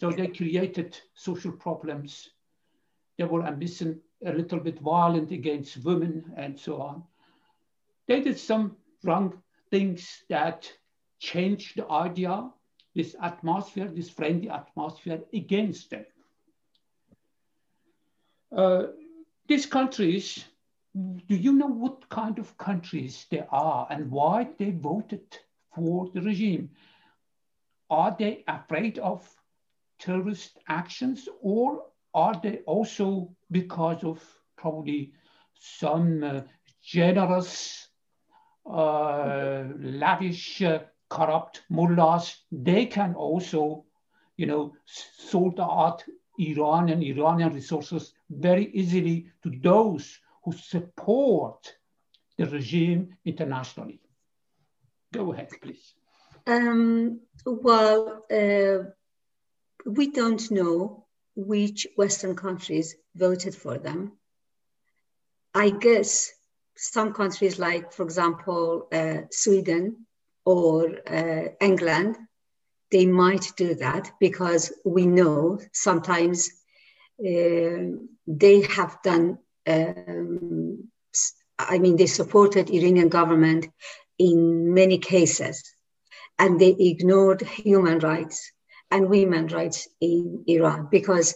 So 0.00 0.10
they 0.10 0.28
created 0.28 0.96
social 1.14 1.52
problems. 1.52 2.30
They 3.18 3.24
were 3.24 3.44
ambitious, 3.44 3.96
a 4.24 4.32
little 4.32 4.60
bit 4.60 4.78
violent 4.78 5.32
against 5.32 5.84
women 5.84 6.32
and 6.36 6.58
so 6.58 6.80
on. 6.80 7.02
They 8.06 8.20
did 8.20 8.38
some 8.38 8.76
wrong 9.02 9.42
things 9.70 10.22
that 10.28 10.70
changed 11.18 11.76
the 11.76 11.90
idea, 11.90 12.50
this 12.94 13.16
atmosphere, 13.20 13.88
this 13.88 14.10
friendly 14.10 14.48
atmosphere 14.48 15.20
against 15.32 15.90
them. 15.90 16.06
Uh, 18.56 18.82
these 19.48 19.66
countries, 19.66 20.44
do 20.96 21.36
you 21.36 21.52
know 21.52 21.66
what 21.66 22.08
kind 22.08 22.38
of 22.38 22.56
countries 22.56 23.26
they 23.30 23.44
are 23.50 23.86
and 23.90 24.10
why 24.10 24.48
they 24.58 24.70
voted 24.70 25.38
for 25.74 26.08
the 26.14 26.22
regime? 26.22 26.70
Are 27.90 28.16
they 28.18 28.44
afraid 28.48 28.98
of 28.98 29.28
terrorist 29.98 30.58
actions 30.68 31.28
or 31.42 31.84
are 32.14 32.40
they 32.42 32.58
also 32.66 33.30
because 33.50 34.04
of 34.04 34.22
probably 34.56 35.12
some 35.58 36.24
uh, 36.24 36.40
generous, 36.82 37.88
uh, 38.64 39.64
lavish, 39.78 40.62
uh, 40.62 40.80
corrupt 41.08 41.62
mullahs, 41.68 42.44
they 42.50 42.86
can 42.86 43.14
also, 43.14 43.84
you 44.36 44.46
know, 44.46 44.74
sort 44.86 45.60
out 45.60 46.02
Iran 46.38 46.88
and 46.88 47.02
Iranian 47.02 47.52
resources 47.52 48.14
very 48.30 48.70
easily 48.72 49.30
to 49.42 49.50
those 49.62 50.18
who 50.46 50.52
support 50.52 51.74
the 52.38 52.46
regime 52.46 53.16
internationally. 53.24 54.00
Go 55.12 55.32
ahead, 55.32 55.48
please. 55.60 55.94
Um, 56.46 57.20
well, 57.44 58.22
uh, 58.30 58.90
we 59.84 60.12
don't 60.12 60.48
know 60.52 61.06
which 61.34 61.88
Western 61.96 62.36
countries 62.36 62.94
voted 63.16 63.56
for 63.56 63.76
them. 63.76 64.12
I 65.52 65.70
guess 65.70 66.32
some 66.76 67.12
countries, 67.12 67.58
like, 67.58 67.92
for 67.92 68.04
example, 68.04 68.86
uh, 68.92 69.22
Sweden 69.32 70.06
or 70.44 70.94
uh, 71.10 71.48
England, 71.60 72.16
they 72.92 73.06
might 73.06 73.52
do 73.56 73.74
that 73.74 74.12
because 74.20 74.72
we 74.84 75.06
know 75.06 75.58
sometimes 75.72 76.48
uh, 77.18 77.98
they 78.28 78.60
have 78.76 78.98
done, 79.02 79.38
um, 79.66 80.88
I 81.58 81.78
mean, 81.78 81.96
they 81.96 82.06
supported 82.06 82.70
Iranian 82.70 83.08
government 83.08 83.68
in 84.18 84.74
many 84.74 84.98
cases 84.98 85.62
and 86.38 86.60
they 86.60 86.76
ignored 86.78 87.42
human 87.42 87.98
rights 87.98 88.52
and 88.90 89.08
women's 89.08 89.52
rights 89.52 89.88
in 90.00 90.44
Iran 90.46 90.88
because 90.90 91.34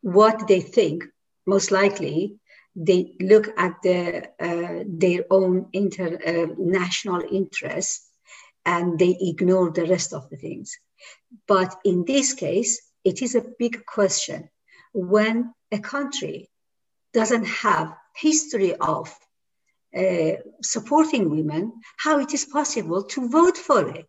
what 0.00 0.48
they 0.48 0.60
think, 0.60 1.04
most 1.46 1.70
likely, 1.70 2.36
they 2.74 3.14
look 3.20 3.48
at 3.56 3.74
the, 3.82 4.28
uh, 4.40 4.84
their 4.86 5.24
own 5.30 5.68
international 5.72 7.22
uh, 7.22 7.28
interests 7.30 8.08
and 8.64 8.98
they 8.98 9.16
ignore 9.20 9.70
the 9.70 9.86
rest 9.86 10.12
of 10.12 10.28
the 10.30 10.36
things. 10.36 10.76
But 11.46 11.74
in 11.84 12.04
this 12.04 12.34
case, 12.34 12.80
it 13.04 13.22
is 13.22 13.34
a 13.34 13.46
big 13.58 13.84
question 13.84 14.48
when 14.92 15.54
a 15.70 15.78
country 15.78 16.50
doesn't 17.12 17.46
have 17.46 17.94
history 18.14 18.74
of 18.74 19.14
uh, 19.96 20.32
supporting 20.62 21.30
women, 21.30 21.72
how 21.96 22.18
it 22.18 22.32
is 22.32 22.44
possible 22.44 23.04
to 23.04 23.28
vote 23.28 23.58
for 23.58 23.88
it. 23.88 24.08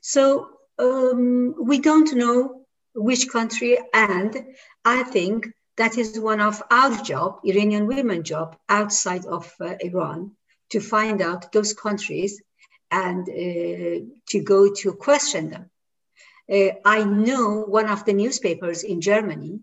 So 0.00 0.48
um, 0.78 1.54
we 1.58 1.78
don't 1.78 2.14
know 2.14 2.64
which 2.94 3.28
country, 3.28 3.78
and 3.92 4.46
I 4.84 5.02
think 5.02 5.48
that 5.76 5.98
is 5.98 6.18
one 6.18 6.40
of 6.40 6.62
our 6.70 7.02
job, 7.02 7.40
Iranian 7.44 7.86
women 7.86 8.22
job, 8.22 8.56
outside 8.68 9.26
of 9.26 9.52
uh, 9.60 9.74
Iran, 9.80 10.32
to 10.70 10.80
find 10.80 11.20
out 11.20 11.52
those 11.52 11.74
countries 11.74 12.40
and 12.90 13.28
uh, 13.28 14.06
to 14.28 14.40
go 14.42 14.72
to 14.72 14.92
question 14.94 15.50
them. 15.50 15.70
Uh, 16.50 16.76
I 16.84 17.04
know 17.04 17.64
one 17.66 17.88
of 17.88 18.04
the 18.04 18.12
newspapers 18.12 18.84
in 18.84 19.00
Germany 19.00 19.60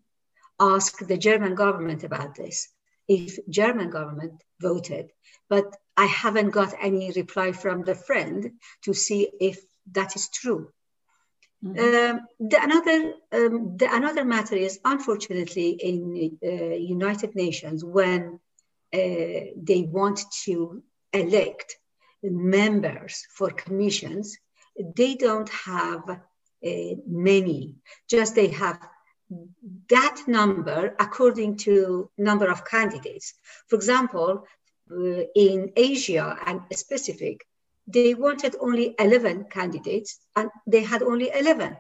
asked 0.62 1.08
the 1.08 1.17
German 1.17 1.56
government 1.56 2.04
about 2.04 2.36
this, 2.36 2.69
if 3.08 3.38
German 3.50 3.89
government 3.89 4.41
voted, 4.62 5.12
but 5.50 5.76
I 5.97 6.06
haven't 6.06 6.52
got 6.52 6.74
any 6.80 7.12
reply 7.12 7.52
from 7.52 7.84
the 7.84 7.95
friend 7.95 8.52
to 8.84 8.93
see 8.93 9.30
if 9.41 9.60
that 9.91 10.15
is 10.15 10.30
true. 10.30 10.71
Mm-hmm. 11.63 12.17
Um, 12.17 12.21
the 12.39 12.63
another 12.63 13.13
um, 13.32 13.78
the 13.78 13.93
another 13.93 14.26
matter 14.26 14.56
is 14.56 14.80
unfortunately 14.84 15.69
in 15.69 16.38
uh, 16.43 16.76
United 16.97 17.36
Nations 17.36 17.84
when 17.84 18.39
uh, 18.93 19.41
they 19.56 19.82
want 19.88 20.21
to 20.45 20.84
elect 21.13 21.78
members 22.24 23.26
for 23.36 23.50
commissions, 23.52 24.38
they 24.95 25.15
don't 25.15 25.50
have 25.50 26.10
uh, 26.10 26.95
many. 27.08 27.76
Just 28.10 28.36
they 28.36 28.47
have 28.47 28.80
that 29.89 30.23
number 30.27 30.95
according 30.99 31.57
to 31.57 32.09
number 32.17 32.49
of 32.49 32.65
candidates. 32.65 33.33
For 33.67 33.75
example, 33.75 34.45
uh, 34.91 35.23
in 35.35 35.71
Asia 35.75 36.37
and 36.45 36.61
Pacific, 36.69 37.45
they 37.87 38.13
wanted 38.13 38.55
only 38.59 38.95
11 38.99 39.45
candidates 39.45 40.19
and 40.35 40.49
they 40.67 40.83
had 40.83 41.01
only 41.01 41.31
11. 41.33 41.77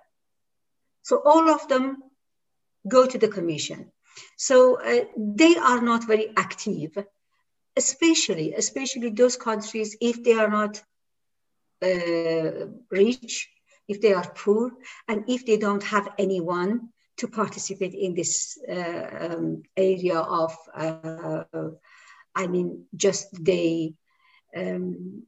So 1.03 1.21
all 1.25 1.49
of 1.49 1.67
them 1.67 1.97
go 2.87 3.05
to 3.05 3.17
the 3.17 3.27
commission. 3.27 3.91
So 4.37 4.79
uh, 4.79 5.05
they 5.17 5.55
are 5.55 5.81
not 5.81 6.05
very 6.05 6.33
active, 6.35 6.97
especially, 7.75 8.53
especially 8.53 9.09
those 9.09 9.37
countries 9.37 9.95
if 10.01 10.23
they 10.23 10.33
are 10.33 10.49
not 10.49 10.81
uh, 11.83 12.67
rich, 12.89 13.49
if 13.87 14.01
they 14.01 14.13
are 14.13 14.31
poor, 14.35 14.71
and 15.07 15.25
if 15.27 15.45
they 15.45 15.57
don't 15.57 15.83
have 15.83 16.09
anyone 16.17 16.89
to 17.21 17.27
participate 17.27 17.93
in 17.93 18.15
this 18.15 18.57
uh, 18.67 19.09
um, 19.25 19.61
area 19.77 20.17
of, 20.17 20.55
uh, 20.73 21.43
I 22.35 22.47
mean, 22.47 22.85
just 22.95 23.27
they 23.43 23.93
um, 24.57 25.23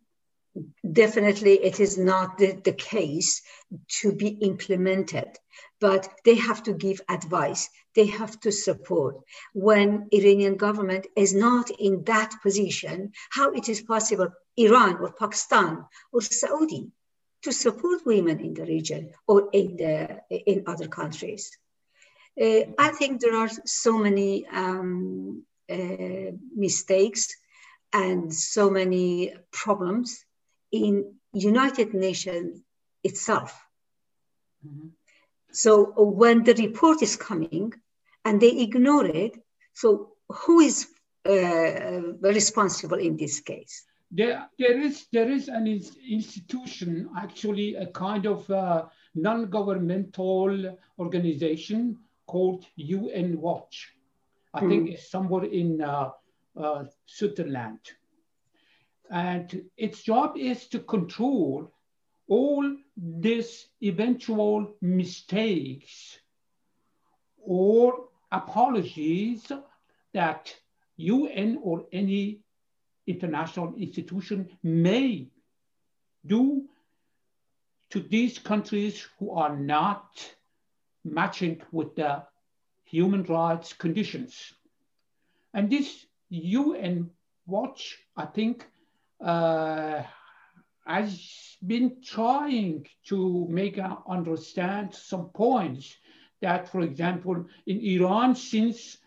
definitely 0.91 1.53
it 1.53 1.79
is 1.79 1.97
not 1.97 2.39
the, 2.39 2.53
the, 2.63 2.73
case 2.73 3.41
to 3.99 4.12
be 4.12 4.27
implemented 4.27 5.29
but 5.79 6.08
they 6.25 6.36
have 6.36 6.63
to 6.63 6.73
give 6.73 7.01
advice. 7.10 7.69
They 7.95 8.06
have 8.08 8.39
to 8.41 8.51
support. 8.51 9.17
When 9.53 10.08
iranian 10.12 10.56
government 10.56 11.08
is 11.15 11.34
not 11.34 11.69
in 11.69 12.03
that 12.06 12.32
position 12.41 13.12
how 13.29 13.51
it 13.51 13.69
is 13.69 13.82
possible 13.82 14.29
iran 14.58 14.97
or 14.97 15.12
pakistan 15.13 15.86
or 16.12 16.21
saudi 16.21 16.91
to 17.43 17.51
support 17.51 18.06
women 18.06 18.39
in 18.39 18.53
the 18.53 18.65
region 18.65 19.12
or 19.27 19.49
in 19.53 19.77
the 19.77 20.21
in 20.29 20.63
other 20.67 20.88
countries 20.88 21.58
uh, 22.41 22.62
i 22.78 22.89
think 22.98 23.22
there 23.22 23.36
are 23.36 23.50
so 23.65 23.98
many 23.98 24.46
um, 24.48 25.43
uh, 25.69 26.32
mistakes 26.56 27.36
and 27.93 28.34
so 28.34 28.69
many 28.69 29.34
problems 29.52 30.26
in 30.72 31.13
United 31.34 31.93
Nations 31.93 32.62
itself. 33.04 33.65
Mm-hmm. 34.65 34.88
So 35.52 35.93
when 35.98 36.43
the 36.43 36.56
report 36.56 37.04
is 37.04 37.15
coming 37.15 37.74
and 38.26 38.41
they 38.41 38.50
ignore 38.50 39.06
it, 39.06 39.38
so 39.74 40.13
who 40.28 40.60
is 40.62 40.88
uh, 41.30 42.02
responsible 42.22 42.98
in 42.98 43.17
this 43.17 43.39
case? 43.39 43.86
There, 44.10 44.48
there 44.60 44.80
is 44.80 45.08
there 45.12 45.32
is 45.32 45.48
an 45.48 45.65
institution, 45.67 47.10
actually 47.17 47.76
a 47.76 47.88
kind 47.88 48.26
of 48.28 48.48
uh, 48.50 48.86
non-governmental 49.15 50.78
organization 51.00 51.98
called 52.27 52.65
UN 52.75 53.39
Watch. 53.39 53.93
I 54.53 54.62
mm. 54.62 54.69
think 54.69 54.89
it's 54.91 55.09
somewhere 55.09 55.45
in 55.45 55.81
uh, 55.81 56.12
uh, 56.55 56.86
Switzerland. 57.05 57.79
And 59.09 59.63
its 59.77 60.03
job 60.03 60.38
is 60.38 60.67
to 60.67 60.79
control 60.79 61.71
all 62.27 62.77
these 62.95 63.67
eventual 63.81 64.75
mistakes 64.81 66.19
or 67.38 68.07
apologies 68.31 69.51
that 70.13 70.55
UN 70.97 71.59
or 71.62 71.86
any 71.91 72.39
international 73.07 73.73
institution 73.75 74.49
may 74.63 75.27
do 76.25 76.63
to 77.89 77.99
these 77.99 78.39
countries 78.39 79.05
who 79.19 79.31
are 79.31 79.55
not 79.55 80.33
matching 81.04 81.62
with 81.72 81.96
the 81.96 82.24
human 82.86 83.24
rights 83.24 83.74
conditions. 83.74 84.54
And 85.54 85.70
this 85.70 86.06
UN 86.30 87.10
Watch, 87.46 87.98
I 88.16 88.26
think, 88.26 88.66
uh, 89.20 90.04
has 90.86 91.58
been 91.66 92.02
trying 92.04 92.86
to 93.06 93.48
make 93.50 93.80
understand 94.08 94.94
some 94.94 95.30
points 95.30 95.96
that, 96.42 96.70
for 96.70 96.82
example, 96.82 97.46
in 97.66 97.80
Iran 97.82 98.36
since 98.36 99.00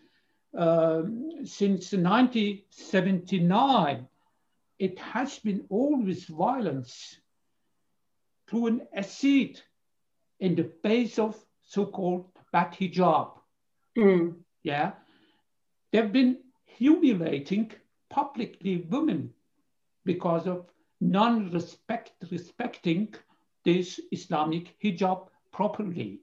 um, 0.53 1.45
since 1.45 1.93
1979, 1.93 4.07
it 4.79 4.99
has 4.99 5.39
been 5.39 5.65
always 5.69 6.25
violence 6.25 7.17
through 8.47 8.67
an 8.67 8.87
acid 8.93 9.61
in 10.39 10.55
the 10.55 10.71
face 10.81 11.19
of 11.19 11.35
so-called 11.67 12.25
bad 12.51 12.73
hijab. 12.73 13.31
Mm. 13.97 14.35
Yeah, 14.63 14.93
they've 15.91 16.11
been 16.11 16.37
humiliating 16.65 17.71
publicly 18.09 18.87
women 18.89 19.33
because 20.05 20.47
of 20.47 20.65
non-respect 21.01 22.11
respecting 22.31 23.13
this 23.63 23.99
Islamic 24.11 24.79
hijab 24.81 25.27
properly. 25.51 26.21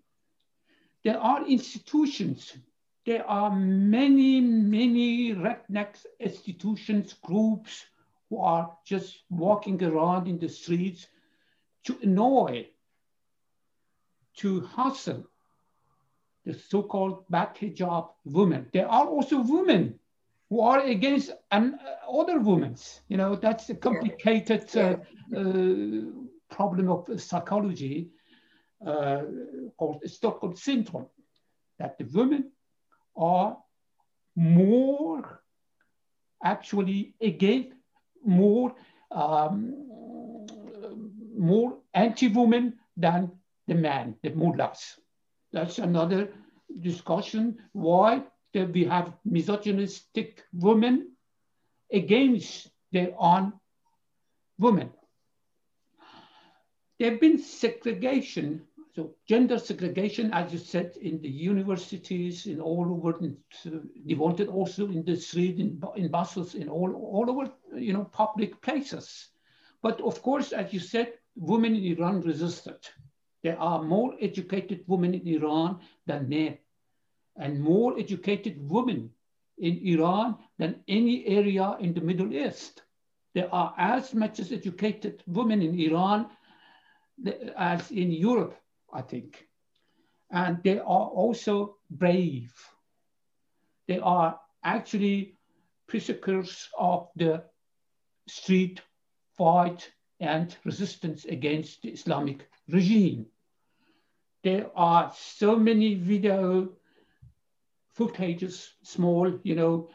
There 1.04 1.18
are 1.18 1.46
institutions, 1.46 2.56
there 3.04 3.28
are 3.28 3.54
many, 3.54 4.40
many 4.40 5.34
redneck 5.34 5.96
institutions, 6.18 7.12
groups 7.22 7.84
who 8.30 8.38
are 8.38 8.74
just 8.86 9.24
walking 9.28 9.82
around 9.84 10.26
in 10.26 10.38
the 10.38 10.48
streets 10.48 11.06
to 11.84 11.98
annoy, 12.02 12.66
to 14.36 14.62
hustle 14.62 15.28
the 16.44 16.54
so-called 16.54 17.24
bad 17.30 17.54
hijab 17.56 18.10
women. 18.24 18.66
There 18.72 18.88
are 18.88 19.06
also 19.06 19.40
women 19.42 19.98
who 20.50 20.60
are 20.60 20.80
against 20.80 21.30
an, 21.50 21.78
uh, 21.80 22.20
other 22.20 22.38
women. 22.38 22.76
You 23.08 23.16
know, 23.16 23.34
that's 23.34 23.70
a 23.70 23.74
complicated 23.74 24.68
yeah. 24.74 24.96
Uh, 25.34 25.40
uh, 25.40 26.02
problem 26.50 26.90
of 26.90 27.20
psychology 27.20 28.10
uh, 28.86 29.22
called 29.78 30.02
Stockholm 30.06 30.54
syndrome, 30.56 31.06
that 31.78 31.98
the 31.98 32.04
women 32.04 32.52
are 33.16 33.56
more 34.36 35.42
actually 36.44 37.14
again 37.20 37.72
more 38.24 38.74
um, 39.10 39.74
more 41.36 41.78
anti-woman 41.94 42.74
than 42.96 43.30
the 43.66 43.74
man, 43.74 44.16
the 44.22 44.30
mullahs. 44.30 44.98
That's 45.54 45.78
another 45.78 46.34
discussion 46.80 47.58
why 47.72 48.24
that 48.54 48.72
we 48.72 48.84
have 48.86 49.12
misogynistic 49.24 50.42
women 50.52 51.12
against 51.92 52.70
their 52.90 53.12
own 53.16 53.52
women. 54.58 54.90
There 56.98 57.12
have 57.12 57.20
been 57.20 57.38
segregation, 57.38 58.62
so 58.96 59.14
gender 59.28 59.58
segregation, 59.58 60.32
as 60.32 60.52
you 60.52 60.58
said, 60.58 60.96
in 61.00 61.22
the 61.22 61.30
universities, 61.30 62.46
in 62.46 62.60
all 62.60 62.92
over, 62.92 63.16
wanted 64.08 64.48
also 64.48 64.88
in 64.88 65.04
the 65.04 65.16
street, 65.16 65.60
in, 65.60 65.80
in 65.94 66.10
buses, 66.10 66.56
in 66.56 66.68
all, 66.68 66.92
all 66.94 67.30
over, 67.30 67.52
you 67.76 67.92
know, 67.92 68.04
public 68.06 68.60
places. 68.60 69.28
But 69.82 70.00
of 70.00 70.20
course, 70.20 70.50
as 70.52 70.72
you 70.72 70.80
said, 70.80 71.12
women 71.36 71.76
in 71.76 71.96
Iran 71.96 72.22
resisted. 72.22 72.78
There 73.44 73.60
are 73.60 73.82
more 73.82 74.14
educated 74.22 74.84
women 74.86 75.12
in 75.12 75.28
Iran 75.28 75.80
than 76.06 76.30
men 76.30 76.56
and 77.36 77.60
more 77.60 77.98
educated 77.98 78.56
women 78.58 79.10
in 79.58 79.78
Iran 79.86 80.38
than 80.58 80.82
any 80.88 81.26
area 81.26 81.76
in 81.78 81.92
the 81.92 82.00
Middle 82.00 82.32
East. 82.32 82.82
There 83.34 83.54
are 83.54 83.74
as 83.76 84.14
much 84.14 84.40
as 84.40 84.50
educated 84.50 85.22
women 85.26 85.60
in 85.60 85.78
Iran 85.78 86.30
as 87.54 87.90
in 87.90 88.10
Europe, 88.12 88.56
I 88.90 89.02
think. 89.02 89.46
And 90.30 90.62
they 90.64 90.78
are 90.78 91.08
also 91.20 91.76
brave. 91.90 92.50
They 93.88 93.98
are 93.98 94.40
actually 94.64 95.36
precursors 95.86 96.70
of 96.78 97.10
the 97.14 97.44
street 98.26 98.80
fight 99.36 99.92
and 100.18 100.56
resistance 100.64 101.26
against 101.26 101.82
the 101.82 101.90
Islamic 101.90 102.48
regime. 102.70 103.26
There 104.44 104.70
are 104.76 105.10
so 105.16 105.56
many 105.56 105.94
video 105.94 106.68
footages, 107.98 108.68
small, 108.82 109.40
you 109.42 109.54
know, 109.54 109.88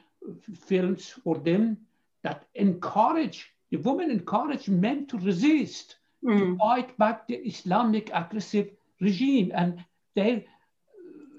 films 0.66 1.10
for 1.24 1.38
them 1.38 1.78
that 2.24 2.46
encourage, 2.56 3.48
the 3.70 3.78
women 3.78 4.10
encourage 4.10 4.68
men 4.68 5.06
to 5.08 5.20
resist, 5.20 5.98
mm. 6.26 6.40
to 6.40 6.58
fight 6.58 6.98
back 6.98 7.28
the 7.28 7.36
Islamic 7.36 8.10
aggressive 8.12 8.72
regime. 9.00 9.52
And 9.54 9.86
they, 10.16 10.48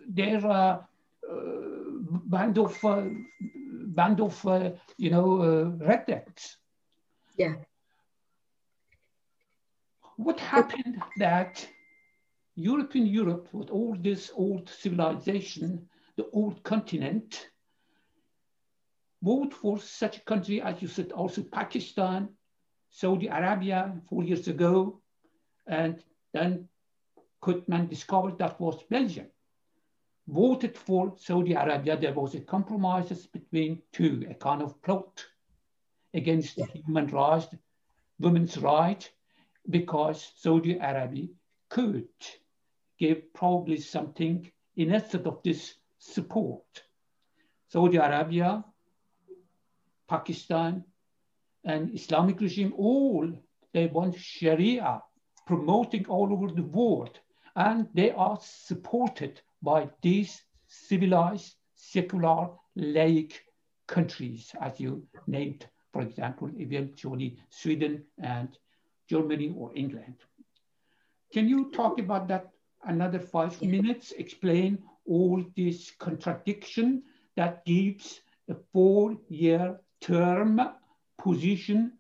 they're 0.09 0.47
uh, 0.47 0.79
uh, 1.29 1.45
band 2.27 2.59
of, 2.59 2.85
uh, 2.85 3.07
band 3.41 4.21
of 4.21 4.47
uh, 4.47 4.71
you 4.99 5.11
know, 5.11 5.43
uh, 5.43 5.65
rednecks. 5.85 6.57
Yeah. 7.37 7.57
What 10.17 10.39
happened 10.39 11.03
that 11.19 11.67
European 12.57 13.07
Europe, 13.07 13.49
with 13.53 13.71
all 13.71 13.97
this 14.01 14.31
old 14.35 14.69
civilization, 14.69 15.89
the 16.17 16.27
old 16.33 16.63
continent, 16.63 17.51
vote 19.23 19.55
for 19.55 19.79
such 19.79 20.19
a 20.19 20.21
country 20.23 20.61
as 20.61 20.83
you 20.83 20.89
said, 20.89 21.13
also 21.13 21.43
Pakistan, 21.43 22.29
Saudi 22.91 23.29
Arabia 23.29 23.95
four 24.09 24.25
years 24.25 24.49
ago, 24.49 25.01
and 25.67 26.03
then 26.33 26.69
Koopman 27.43 27.89
discovered 27.89 28.39
that 28.39 28.61
was 28.61 28.83
Belgium. 28.85 29.27
Voted 30.27 30.77
for 30.77 31.15
Saudi 31.17 31.55
Arabia, 31.55 31.97
there 31.97 32.13
was 32.15 32.35
a 32.35 32.41
compromise 32.41 33.27
between 33.27 33.83
two, 33.93 34.27
a 34.29 34.35
kind 34.35 34.63
of 34.63 34.81
plot 34.83 35.25
against 36.15 36.59
yeah. 36.59 36.67
human 36.67 37.07
rights, 37.07 37.47
women's 38.19 38.59
rights, 38.59 39.09
because 39.69 40.33
Saudi 40.37 40.79
Arabia 40.79 41.29
could 41.69 42.09
give 43.01 43.33
probably 43.33 43.81
something 43.81 44.51
in 44.77 44.93
instead 44.95 45.27
of 45.27 45.43
this 45.43 45.75
support. 45.99 46.85
Saudi 47.69 47.97
Arabia, 47.97 48.65
Pakistan, 50.09 50.85
and 51.65 51.95
Islamic 51.95 52.41
regime, 52.41 52.73
all 52.77 53.29
they 53.73 53.87
want 53.87 54.17
Sharia 54.17 55.03
promoting 55.47 56.07
all 56.07 56.33
over 56.33 56.53
the 56.53 56.63
world. 56.63 57.19
And 57.57 57.89
they 57.95 58.13
are 58.13 58.39
supported 58.41 59.41
by 59.63 59.89
these 60.03 60.43
civilized, 60.67 61.57
secular, 61.75 62.51
laic 62.77 63.33
countries, 63.87 64.53
as 64.61 64.79
you 64.79 65.07
named, 65.27 65.67
for 65.93 66.03
example, 66.03 66.51
eventually 66.57 67.39
Sweden 67.51 68.05
and 68.23 68.57
Germany 69.09 69.53
or 69.57 69.73
England. 69.75 70.15
Can 71.33 71.49
you 71.49 71.71
talk 71.73 71.99
about 71.99 72.29
that 72.29 72.51
another 72.85 73.19
five 73.19 73.61
minutes, 73.63 74.13
explain 74.13 74.83
all 75.07 75.45
this 75.57 75.93
contradiction 75.99 77.03
that 77.37 77.65
gives 77.65 78.21
a 78.49 78.55
four-year 78.73 79.81
term 80.01 80.61
position 81.19 81.93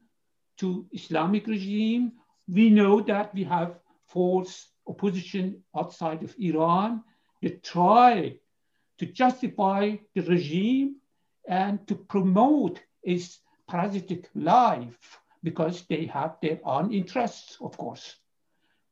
to 0.58 0.86
Islamic 0.92 1.46
regime. 1.46 2.12
We 2.48 2.70
know 2.70 3.00
that 3.02 3.34
we 3.34 3.44
have 3.44 3.78
force 4.06 4.68
opposition 4.86 5.62
outside 5.76 6.22
of 6.22 6.34
Iran. 6.38 7.02
They 7.42 7.50
try 7.62 8.38
to 8.98 9.06
justify 9.06 9.96
the 10.14 10.22
regime 10.22 10.96
and 11.48 11.86
to 11.88 11.94
promote 11.94 12.80
its 13.02 13.40
parasitic 13.68 14.28
life 14.34 15.20
because 15.42 15.84
they 15.88 16.04
have 16.06 16.36
their 16.42 16.60
own 16.64 16.92
interests, 16.92 17.56
of 17.60 17.76
course. 17.78 18.16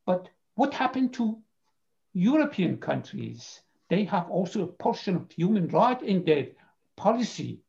But 0.05 0.29
what 0.55 0.73
happened 0.73 1.13
to 1.13 1.37
European 2.13 2.77
countries, 2.77 3.61
they 3.89 4.03
have 4.05 4.29
also 4.29 4.63
a 4.63 4.67
portion 4.67 5.15
of 5.15 5.31
human 5.31 5.67
right 5.67 6.01
in 6.01 6.23
their 6.23 6.47
policy. 6.95 7.61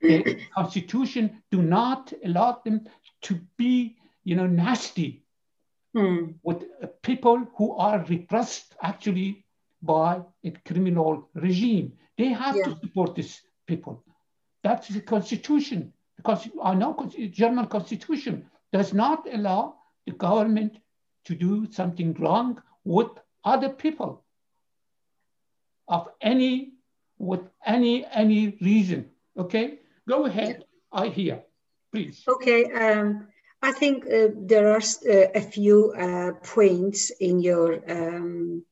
The 0.00 0.40
constitution 0.54 1.42
do 1.50 1.62
not 1.62 2.12
allow 2.24 2.60
them 2.64 2.86
to 3.22 3.40
be, 3.56 3.96
you 4.24 4.36
know, 4.36 4.46
nasty 4.46 5.24
mm. 5.94 6.34
with 6.42 6.64
people 7.02 7.46
who 7.56 7.72
are 7.76 8.04
repressed 8.08 8.74
actually 8.82 9.44
by 9.82 10.20
a 10.44 10.50
criminal 10.66 11.28
regime. 11.34 11.92
They 12.18 12.28
have 12.28 12.56
yeah. 12.56 12.64
to 12.64 12.78
support 12.80 13.14
these 13.14 13.42
people. 13.66 14.04
That's 14.62 14.88
the 14.88 15.00
constitution. 15.00 15.92
Because 16.16 16.48
I 16.62 16.74
know 16.74 17.10
German 17.30 17.66
constitution 17.66 18.46
does 18.72 18.94
not 18.94 19.26
allow 19.32 19.76
the 20.06 20.12
government 20.12 20.78
to 21.24 21.34
do 21.34 21.66
something 21.70 22.14
wrong 22.14 22.62
with 22.84 23.10
other 23.44 23.68
people 23.68 24.24
of 25.88 26.08
any 26.20 26.72
with 27.18 27.40
any 27.64 28.04
any 28.06 28.56
reason. 28.60 29.10
Okay, 29.36 29.78
go 30.08 30.26
ahead. 30.26 30.64
I 30.92 31.08
hear, 31.08 31.42
please. 31.92 32.22
Okay. 32.28 32.64
Um, 32.72 33.28
I 33.62 33.70
think 33.70 34.04
uh, 34.06 34.28
there 34.34 34.72
are 34.72 34.82
uh, 35.08 35.28
a 35.34 35.40
few 35.40 35.92
uh, 35.92 36.32
points 36.42 37.10
in 37.20 37.40
your 37.40 37.80
um, 37.88 38.64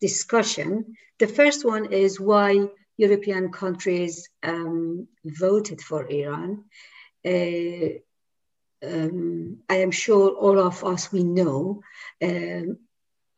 discussion. 0.00 0.96
The 1.18 1.26
first 1.26 1.64
one 1.66 1.92
is 1.92 2.18
why 2.18 2.66
European 2.96 3.52
countries 3.52 4.28
um, 4.42 5.06
voted 5.24 5.82
for 5.82 6.10
Iran. 6.10 6.64
Uh, 7.24 8.00
um, 8.84 9.58
I 9.68 9.76
am 9.76 9.90
sure 9.90 10.30
all 10.30 10.58
of 10.58 10.82
us 10.82 11.12
we 11.12 11.22
know 11.24 11.82
um, 12.22 12.78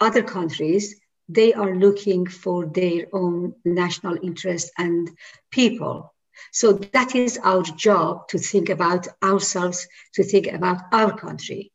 other 0.07 0.23
countries 0.23 0.85
they 1.29 1.55
are 1.55 1.75
looking 1.75 2.27
for 2.27 2.67
their 2.67 3.07
own 3.13 3.55
national 3.65 4.17
interest 4.23 4.71
and 4.79 5.11
people. 5.51 6.13
So 6.53 6.73
that 6.97 7.15
is 7.15 7.39
our 7.43 7.63
job 7.63 8.29
to 8.29 8.39
think 8.39 8.69
about 8.69 9.09
ourselves, 9.23 9.89
to 10.15 10.23
think 10.23 10.47
about 10.49 10.83
our 10.93 11.17
country. 11.17 11.73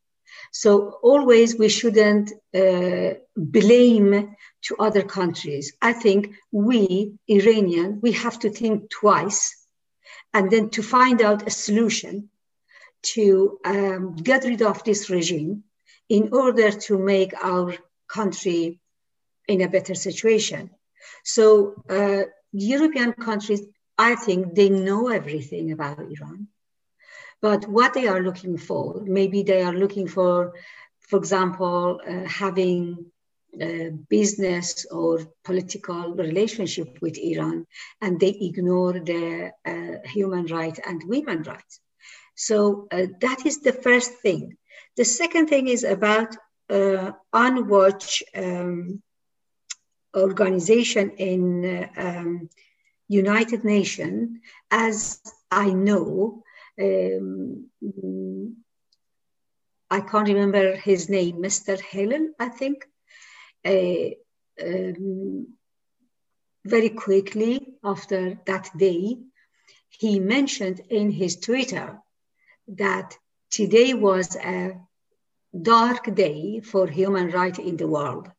So 0.52 1.00
always 1.02 1.58
we 1.58 1.70
shouldn't 1.70 2.32
uh, 2.54 3.12
blame 3.36 4.36
to 4.66 4.76
other 4.78 5.04
countries. 5.04 5.74
I 5.82 5.94
think 5.94 6.36
we, 6.52 7.14
Iranian, 7.28 8.00
we 8.02 8.12
have 8.14 8.38
to 8.40 8.50
think 8.50 8.90
twice 8.90 9.56
and 10.34 10.52
then 10.52 10.70
to 10.72 10.84
find 10.84 11.22
out 11.22 11.48
a 11.48 11.52
solution 11.52 12.30
to 13.02 13.60
um, 13.66 14.16
get 14.16 14.44
rid 14.44 14.62
of 14.62 14.84
this 14.84 15.10
regime 15.10 15.64
in 16.10 16.30
order 16.34 16.72
to 16.72 16.98
make 16.98 17.34
our 17.44 17.74
country 18.10 18.80
in 19.48 19.62
a 19.62 19.70
better 19.70 19.96
situation. 19.96 20.70
So 21.24 21.76
uh, 21.90 22.24
European 22.52 23.14
countries, 23.14 23.62
I 23.98 24.16
think 24.16 24.56
they 24.56 24.70
know 24.70 25.10
everything 25.10 25.72
about 25.72 26.00
Iran. 26.00 26.48
But 27.42 27.68
what 27.68 27.94
they 27.94 28.08
are 28.08 28.22
looking 28.22 28.58
for, 28.58 29.02
maybe 29.06 29.44
they 29.44 29.62
are 29.62 29.74
looking 29.74 30.08
for, 30.08 30.54
for 31.00 31.18
example, 31.18 32.02
uh, 32.06 32.28
having 32.28 33.12
a 33.60 33.90
business 33.90 34.86
or 34.92 35.26
political 35.44 36.14
relationship 36.14 37.00
with 37.02 37.18
Iran, 37.18 37.66
and 38.02 38.20
they 38.20 38.30
ignore 38.30 38.94
the 38.94 39.52
uh, 39.66 40.08
human 40.08 40.46
rights 40.46 40.80
and 40.86 41.02
women 41.06 41.44
rights. 41.44 41.80
So 42.36 42.88
uh, 42.92 43.08
that 43.22 43.46
is 43.46 43.62
the 43.62 43.74
first 43.74 44.12
thing. 44.22 44.58
The 44.98 45.06
second 45.06 45.48
thing 45.48 45.68
is 45.68 45.84
about 45.84 46.36
uh, 46.70 47.12
UN 47.34 47.68
Watch 47.68 48.24
um, 48.36 49.02
organization 50.16 51.12
in 51.12 51.66
uh, 51.66 51.88
um, 51.98 52.50
United 53.08 53.64
Nations. 53.64 54.40
As 54.72 55.22
I 55.52 55.72
know, 55.72 56.44
um, 56.80 57.66
I 59.90 60.02
can't 60.02 60.28
remember 60.28 60.76
his 60.76 61.10
name, 61.10 61.38
Mr. 61.38 61.80
Hillel, 61.80 62.30
I 62.40 62.50
think. 62.50 62.86
Uh, 63.66 64.16
um, 64.64 65.48
very 66.66 66.90
quickly 66.90 67.74
after 67.84 68.40
that 68.46 68.70
day, 68.78 69.18
he 69.90 70.20
mentioned 70.20 70.82
in 70.90 71.12
his 71.12 71.38
Twitter 71.38 72.00
that 72.68 73.18
today 73.50 73.94
was 73.94 74.36
a 74.36 74.78
dark 75.54 76.14
day 76.16 76.60
for 76.60 76.88
human 76.88 77.30
rights 77.32 77.60
in 77.60 77.78
the 77.78 77.88
world. 77.88 78.30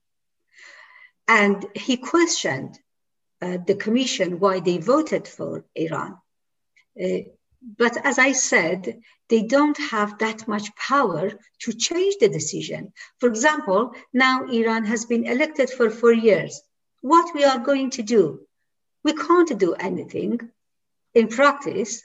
And 1.26 1.64
he 1.74 1.96
questioned 1.96 2.78
uh, 3.42 3.58
the 3.66 3.74
commission 3.74 4.40
why 4.40 4.60
they 4.60 4.78
voted 4.78 5.26
for 5.26 5.64
Iran. 5.74 6.18
Uh, 7.00 7.20
but 7.78 7.96
as 8.04 8.18
I 8.18 8.32
said, 8.32 9.00
they 9.28 9.42
don't 9.42 9.78
have 9.78 10.18
that 10.18 10.48
much 10.48 10.74
power 10.76 11.30
to 11.60 11.72
change 11.72 12.16
the 12.18 12.28
decision. 12.28 12.92
For 13.18 13.28
example, 13.28 13.94
now 14.12 14.46
Iran 14.46 14.84
has 14.86 15.04
been 15.04 15.24
elected 15.26 15.70
for 15.70 15.90
four 15.90 16.12
years. 16.12 16.60
What 17.02 17.34
we 17.34 17.44
are 17.44 17.58
going 17.58 17.90
to 17.90 18.02
do? 18.02 18.40
We 19.04 19.12
can't 19.12 19.58
do 19.58 19.74
anything 19.74 20.50
in 21.14 21.28
practice. 21.28 22.02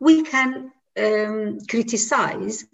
We 0.00 0.22
can 0.22 0.72
um, 0.96 1.58
criticize, 1.68 2.64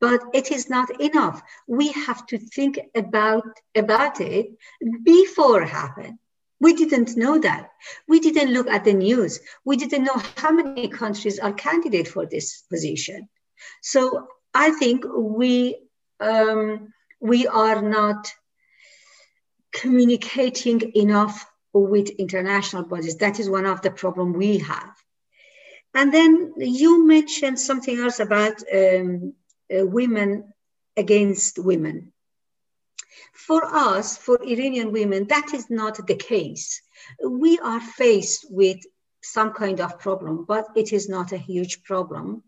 but 0.00 0.20
it 0.34 0.50
is 0.50 0.68
not 0.68 1.00
enough. 1.00 1.42
We 1.66 1.92
have 1.92 2.26
to 2.26 2.38
think 2.38 2.78
about, 2.94 3.44
about 3.74 4.20
it 4.20 4.46
before 5.02 5.62
it 5.62 5.68
happens. 5.68 6.18
We 6.60 6.74
didn't 6.74 7.16
know 7.16 7.38
that. 7.38 7.70
We 8.06 8.20
didn't 8.20 8.52
look 8.52 8.68
at 8.68 8.84
the 8.84 8.92
news. 8.92 9.40
We 9.64 9.76
didn't 9.76 10.04
know 10.04 10.20
how 10.36 10.50
many 10.52 10.88
countries 10.88 11.38
are 11.38 11.52
candidate 11.52 12.08
for 12.08 12.26
this 12.26 12.62
position. 12.70 13.28
So 13.82 14.28
I 14.52 14.72
think 14.72 15.04
we 15.16 15.76
um, 16.20 16.92
we 17.20 17.46
are 17.46 17.80
not 17.80 18.30
communicating 19.72 20.92
enough 20.94 21.46
with 21.72 22.08
international 22.10 22.84
bodies. 22.84 23.16
That 23.16 23.40
is 23.40 23.48
one 23.48 23.66
of 23.66 23.80
the 23.82 23.90
problem 23.90 24.32
we 24.32 24.58
have. 24.58 24.94
And 25.94 26.12
then 26.12 26.54
you 26.58 27.06
mentioned 27.06 27.58
something 27.58 27.98
else 27.98 28.20
about 28.20 28.62
um, 28.72 29.34
uh, 29.72 29.86
women 29.86 30.52
against 30.96 31.58
women. 31.58 32.12
For 33.32 33.64
us, 33.64 34.16
for 34.16 34.38
Iranian 34.42 34.92
women, 34.92 35.26
that 35.28 35.54
is 35.54 35.70
not 35.70 36.06
the 36.06 36.16
case. 36.16 36.82
We 37.24 37.58
are 37.58 37.80
faced 37.80 38.46
with 38.50 38.78
some 39.22 39.52
kind 39.52 39.80
of 39.80 39.98
problem, 39.98 40.44
but 40.46 40.66
it 40.76 40.92
is 40.92 41.08
not 41.08 41.32
a 41.32 41.38
huge 41.38 41.82
problem. 41.82 42.42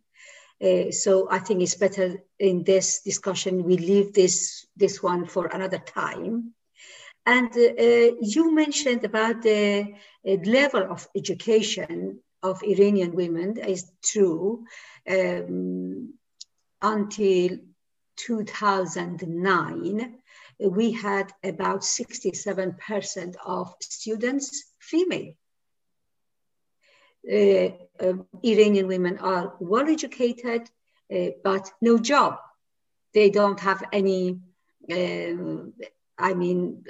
Uh, 0.63 0.91
so 0.91 1.29
I 1.31 1.39
think 1.39 1.61
it's 1.61 1.75
better 1.75 2.23
in 2.39 2.63
this 2.63 3.03
discussion 3.03 3.65
we 3.65 3.77
leave 3.77 4.13
this 4.13 4.67
this 4.77 5.03
one 5.03 5.27
for 5.27 5.47
another 5.47 5.79
time. 5.79 6.55
And 7.27 7.51
uh, 7.57 8.17
you 8.21 8.53
mentioned 8.55 9.05
about 9.05 9.43
the 9.43 9.95
uh, 10.27 10.37
level 10.45 10.85
of 10.91 11.09
education 11.17 12.21
of 12.43 12.63
Iranian 12.63 13.13
women 13.15 13.59
is 13.59 13.91
true. 14.05 14.65
Um, 15.09 16.15
until 16.83 17.59
2009, 18.17 20.19
we 20.61 20.93
had 20.93 21.33
about 21.43 21.81
67% 21.81 23.35
of 23.45 23.75
students 23.81 24.65
female. 24.81 25.33
Uh, 27.31 27.71
uh, 28.05 28.15
Iranian 28.43 28.89
women 28.89 29.19
are 29.19 29.55
well 29.61 29.89
educated, 29.89 30.69
uh, 31.15 31.29
but 31.45 31.71
no 31.81 31.99
job. 31.99 32.39
They 33.15 33.31
don't 33.31 33.61
have 33.61 33.85
any, 33.93 34.41
um, 34.91 35.75
I 36.19 36.35
mean, 36.35 36.85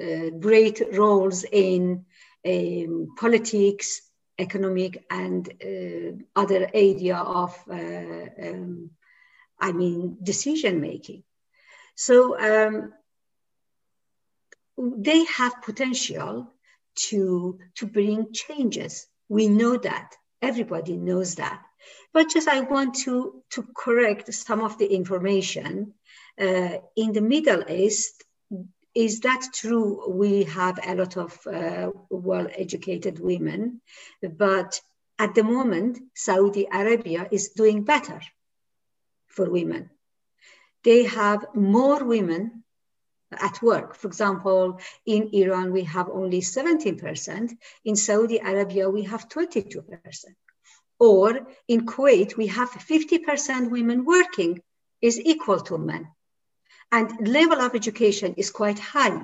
uh, 0.00 0.30
great 0.38 0.82
roles 0.92 1.44
in 1.44 2.04
um, 2.46 3.14
politics, 3.18 4.02
economic 4.40 5.04
and 5.10 5.48
uh, 5.48 6.40
other 6.42 6.68
area 6.72 7.16
of, 7.16 7.52
uh, 7.70 8.26
um, 8.46 8.90
I 9.58 9.72
mean, 9.72 10.16
decision 10.22 10.80
making. 10.80 11.22
So 11.94 12.38
um, 12.38 12.92
they 14.78 15.24
have 15.24 15.62
potential 15.62 16.52
to, 17.08 17.58
to 17.76 17.86
bring 17.86 18.32
changes. 18.32 19.06
We 19.28 19.48
know 19.48 19.76
that. 19.76 20.14
Everybody 20.42 20.96
knows 20.96 21.34
that. 21.36 21.62
But 22.12 22.30
just 22.30 22.48
I 22.48 22.60
want 22.60 22.94
to, 23.04 23.42
to 23.50 23.66
correct 23.76 24.32
some 24.32 24.62
of 24.62 24.78
the 24.78 24.86
information. 24.86 25.94
Uh, 26.40 26.78
in 26.96 27.12
the 27.12 27.20
Middle 27.20 27.70
East, 27.70 28.24
is 28.94 29.20
that 29.20 29.46
true? 29.54 30.10
We 30.10 30.44
have 30.44 30.78
a 30.84 30.94
lot 30.94 31.16
of 31.16 31.46
uh, 31.46 31.90
well 32.08 32.48
educated 32.56 33.18
women, 33.18 33.80
but 34.22 34.80
at 35.18 35.34
the 35.34 35.44
moment, 35.44 35.98
Saudi 36.14 36.66
Arabia 36.72 37.28
is 37.30 37.50
doing 37.50 37.84
better 37.84 38.20
for 39.28 39.50
women. 39.50 39.90
They 40.82 41.04
have 41.04 41.44
more 41.54 42.02
women 42.04 42.64
at 43.32 43.62
work. 43.62 43.94
For 43.94 44.08
example, 44.08 44.80
in 45.06 45.30
Iran, 45.32 45.72
we 45.72 45.82
have 45.84 46.08
only 46.08 46.40
17%. 46.40 47.52
In 47.84 47.96
Saudi 47.96 48.38
Arabia, 48.38 48.88
we 48.88 49.02
have 49.02 49.28
22%. 49.28 50.24
Or 50.98 51.46
in 51.68 51.86
Kuwait, 51.86 52.36
we 52.36 52.48
have 52.48 52.70
50% 52.70 53.70
women 53.70 54.04
working 54.04 54.60
is 55.00 55.20
equal 55.20 55.60
to 55.60 55.78
men. 55.78 56.08
And 56.92 57.28
level 57.28 57.60
of 57.60 57.74
education 57.74 58.34
is 58.36 58.50
quite 58.50 58.78
high. 58.78 59.22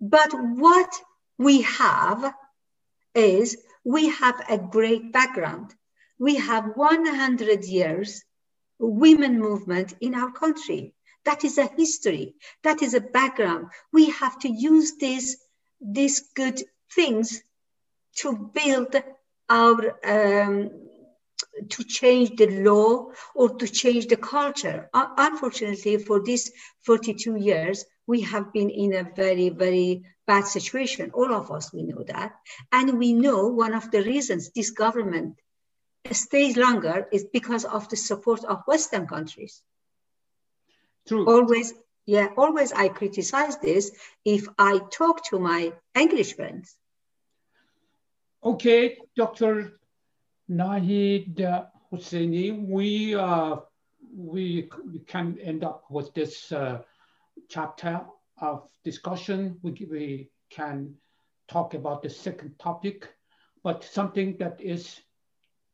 But 0.00 0.32
what 0.32 0.92
we 1.38 1.62
have 1.62 2.34
is 3.14 3.56
we 3.84 4.08
have 4.08 4.40
a 4.48 4.58
great 4.58 5.12
background. 5.12 5.74
We 6.18 6.36
have 6.36 6.76
100 6.76 7.64
years 7.64 8.24
women 8.78 9.38
movement 9.38 9.94
in 10.00 10.14
our 10.14 10.30
country. 10.30 10.94
That 11.24 11.44
is 11.44 11.58
a 11.58 11.66
history. 11.66 12.34
That 12.62 12.82
is 12.82 12.94
a 12.94 13.00
background. 13.00 13.68
We 13.92 14.10
have 14.10 14.38
to 14.40 14.48
use 14.48 14.96
these, 14.96 15.38
these 15.80 16.20
good 16.34 16.62
things 16.94 17.42
to 18.16 18.50
build 18.52 18.94
our, 19.48 19.98
um, 20.04 20.70
to 21.68 21.84
change 21.84 22.36
the 22.36 22.62
law 22.62 23.10
or 23.34 23.48
to 23.56 23.68
change 23.68 24.06
the 24.06 24.16
culture. 24.16 24.88
Uh, 24.92 25.06
unfortunately, 25.16 25.98
for 25.98 26.22
these 26.22 26.50
42 26.82 27.36
years, 27.36 27.84
we 28.06 28.20
have 28.22 28.52
been 28.52 28.70
in 28.70 28.94
a 28.94 29.10
very, 29.16 29.48
very 29.48 30.04
bad 30.26 30.46
situation. 30.46 31.10
All 31.12 31.32
of 31.32 31.50
us, 31.50 31.72
we 31.72 31.82
know 31.82 32.02
that. 32.06 32.34
And 32.72 32.98
we 32.98 33.12
know 33.12 33.48
one 33.48 33.74
of 33.74 33.90
the 33.90 34.02
reasons 34.02 34.50
this 34.50 34.70
government 34.70 35.38
stays 36.10 36.56
longer 36.56 37.08
is 37.12 37.24
because 37.32 37.64
of 37.64 37.88
the 37.88 37.96
support 37.96 38.44
of 38.44 38.62
Western 38.66 39.06
countries. 39.06 39.62
True. 41.08 41.26
Always, 41.26 41.72
yeah, 42.06 42.28
always 42.36 42.72
I 42.72 42.88
criticize 42.88 43.58
this 43.58 43.90
if 44.24 44.46
I 44.58 44.80
talk 44.90 45.24
to 45.26 45.38
my 45.38 45.72
English 45.94 46.34
friends. 46.34 46.76
Okay, 48.42 48.98
Dr. 49.16 49.78
Nahid 50.50 51.40
uh, 51.40 51.64
Husseini, 51.92 52.66
we, 52.66 53.14
uh, 53.14 53.56
we, 54.16 54.68
can 55.06 55.38
end 55.42 55.64
up 55.64 55.84
with 55.90 56.12
this 56.14 56.52
uh, 56.52 56.82
chapter 57.48 58.00
of 58.38 58.68
discussion. 58.84 59.58
We, 59.62 59.86
we 59.90 60.30
can 60.50 60.94
talk 61.48 61.74
about 61.74 62.02
the 62.02 62.10
second 62.10 62.58
topic, 62.58 63.08
but 63.62 63.84
something 63.84 64.36
that 64.38 64.60
is 64.60 65.00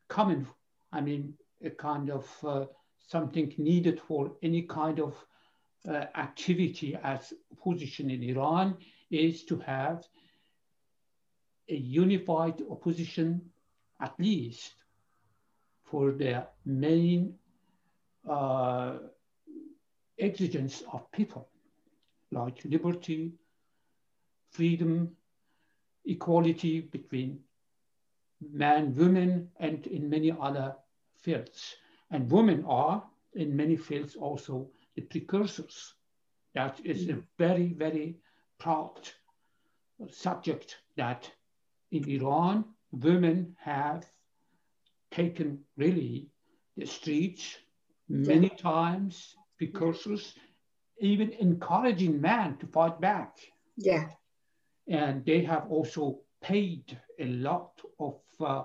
common, 0.09 0.47
I 0.93 1.01
mean, 1.01 1.35
a 1.65 1.71
kind 1.71 2.11
of 2.11 2.29
uh, 2.45 2.65
something 3.09 3.53
needed 3.59 4.01
for 4.01 4.33
any 4.43 4.63
kind 4.63 5.01
of 5.01 5.15
uh, 5.89 6.05
activity 6.17 6.97
as 7.03 7.33
opposition 7.53 8.11
in 8.11 8.23
Iran 8.23 8.77
is 9.11 9.45
to 9.45 9.59
have 9.59 10.05
a 11.69 11.75
unified 11.75 12.63
opposition, 12.71 13.50
at 14.01 14.15
least 14.19 14.75
for 15.85 16.13
the 16.13 16.47
main 16.65 17.35
uh, 18.29 18.95
exigence 20.19 20.83
of 20.93 21.11
people, 21.13 21.49
like 22.31 22.65
liberty, 22.65 23.33
freedom, 24.51 25.11
equality 26.05 26.81
between 26.81 27.41
men, 28.53 28.95
women, 28.95 29.49
and 29.59 29.87
in 29.87 30.09
many 30.09 30.33
other 30.41 30.75
fields. 31.17 31.77
And 32.11 32.31
women 32.31 32.65
are, 32.67 33.03
in 33.35 33.55
many 33.57 33.77
fields, 33.77 34.17
also 34.17 34.69
the 34.97 35.03
precursors. 35.03 35.95
That 36.55 36.81
is 36.85 37.09
a 37.09 37.23
very, 37.39 37.69
very 37.69 38.17
proud 38.59 39.09
subject 40.09 40.79
that 40.97 41.31
in 41.93 42.09
Iran, 42.09 42.65
women 42.93 43.57
have 43.61 44.05
taken 45.11 45.61
really 45.77 46.29
the 46.77 46.87
streets 46.87 47.57
many 48.09 48.49
times, 48.49 49.37
precursors, 49.59 50.35
even 50.99 51.31
encouraging 51.33 52.21
men 52.21 52.57
to 52.59 52.67
fight 52.67 53.01
back. 53.01 53.37
Yeah. 53.77 54.09
And 54.89 55.25
they 55.25 55.43
have 55.45 55.67
also 55.71 56.21
paid 56.43 56.99
a 57.19 57.27
lot 57.27 57.81
of 57.99 58.21
uh, 58.41 58.65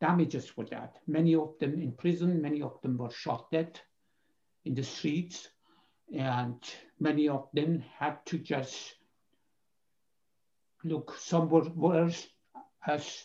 damages 0.00 0.48
for 0.48 0.64
that. 0.66 0.96
Many 1.06 1.34
of 1.34 1.58
them 1.60 1.80
in 1.80 1.92
prison, 1.92 2.42
many 2.42 2.62
of 2.62 2.80
them 2.82 2.98
were 2.98 3.10
shot 3.10 3.50
dead 3.52 3.80
in 4.64 4.74
the 4.74 4.82
streets, 4.82 5.48
and 6.14 6.60
many 6.98 7.28
of 7.28 7.48
them 7.52 7.82
had 7.98 8.24
to 8.26 8.38
just 8.38 8.94
look 10.84 11.16
somewhere 11.18 11.64
worse 11.74 12.26
as 12.86 13.24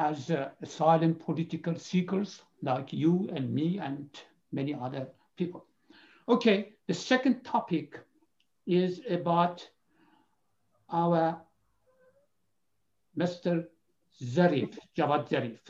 as 0.00 0.30
uh, 0.30 0.48
asylum 0.62 1.14
political 1.14 1.74
seekers 1.76 2.42
like 2.62 2.92
you 2.92 3.28
and 3.34 3.52
me 3.52 3.78
and 3.78 4.08
many 4.50 4.74
other 4.74 5.06
people. 5.36 5.66
Okay, 6.26 6.72
the 6.88 6.94
second 6.94 7.42
topic 7.42 7.98
is 8.66 9.02
about 9.10 9.68
our 10.90 11.42
Mr. 13.18 13.66
Zarif, 14.22 14.78
Javad 14.96 15.28
Zarif. 15.28 15.60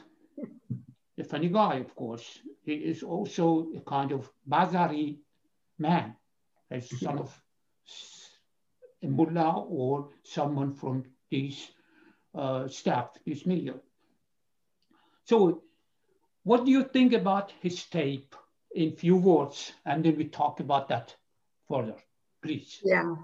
A 1.19 1.25
funny 1.25 1.49
guy, 1.49 1.75
of 1.77 1.95
course. 1.97 2.39
He 2.65 2.75
is 2.75 3.03
also 3.03 3.67
a 3.77 3.81
kind 3.81 4.13
of 4.13 4.31
Bazari 4.49 5.19
man, 5.79 6.15
a 6.71 6.81
son 6.81 7.19
of 7.19 7.43
a 9.03 9.07
mullah 9.09 9.65
or 9.69 10.11
someone 10.23 10.73
from 10.73 11.05
this 11.31 11.73
uh, 12.35 12.69
staff, 12.69 13.11
this 13.27 13.45
milieu. 13.45 13.75
So 15.31 15.63
what 16.45 16.65
do 16.65 16.71
you 16.71 16.85
think 16.85 17.13
about 17.13 17.53
his 17.61 17.85
tape 17.85 18.35
in 18.75 18.97
few 18.97 19.17
words? 19.17 19.73
And 19.87 20.05
then 20.05 20.17
we 20.17 20.25
talk 20.25 20.61
about 20.61 20.89
that 20.89 21.15
further, 21.69 21.97
please. 22.43 22.81
Yeah. 22.85 23.15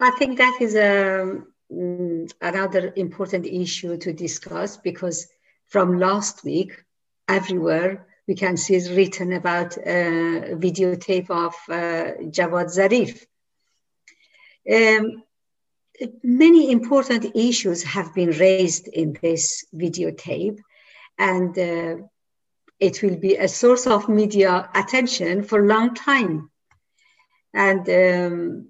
I 0.00 0.10
think 0.18 0.38
that 0.38 0.58
is 0.60 0.74
a 0.74 1.42
Mm, 1.72 2.30
another 2.40 2.92
important 2.96 3.46
issue 3.46 3.96
to 3.96 4.12
discuss 4.12 4.76
because 4.76 5.28
from 5.68 5.98
last 5.98 6.44
week, 6.44 6.84
everywhere 7.28 8.06
we 8.28 8.34
can 8.34 8.58
see 8.58 8.74
is 8.74 8.90
written 8.90 9.32
about 9.32 9.78
a 9.78 10.54
videotape 10.66 11.30
of 11.30 11.54
uh, 11.70 12.12
Javad 12.36 12.68
Zarif. 12.76 13.24
Um, 14.70 15.22
many 16.22 16.70
important 16.70 17.36
issues 17.36 17.82
have 17.82 18.14
been 18.14 18.30
raised 18.30 18.88
in 18.88 19.16
this 19.22 19.64
videotape, 19.74 20.58
and 21.18 21.56
uh, 21.58 21.96
it 22.80 23.02
will 23.02 23.16
be 23.16 23.36
a 23.36 23.48
source 23.48 23.86
of 23.86 24.08
media 24.08 24.68
attention 24.74 25.42
for 25.42 25.60
a 25.60 25.68
long 25.68 25.94
time. 25.94 26.50
And 27.54 27.88
um, 27.88 28.68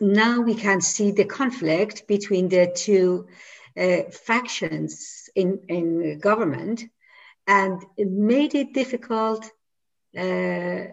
now 0.00 0.40
we 0.40 0.54
can 0.54 0.80
see 0.80 1.10
the 1.10 1.24
conflict 1.24 2.06
between 2.06 2.48
the 2.48 2.72
two 2.74 3.26
uh, 3.76 4.10
factions 4.10 5.28
in, 5.34 5.60
in 5.68 6.18
government 6.20 6.84
and 7.46 7.82
it 7.96 8.08
made 8.08 8.54
it 8.54 8.72
difficult 8.72 9.44
uh, 10.16 10.84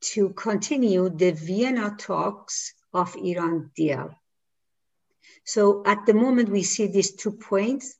to 0.00 0.30
continue 0.36 1.10
the 1.10 1.32
Vienna 1.32 1.94
talks 1.98 2.74
of 2.94 3.14
Iran 3.16 3.70
deal. 3.76 4.14
So 5.54 5.82
at 5.86 6.04
the 6.04 6.12
moment 6.12 6.50
we 6.50 6.62
see 6.62 6.86
these 6.88 7.12
two 7.12 7.32
points. 7.32 7.96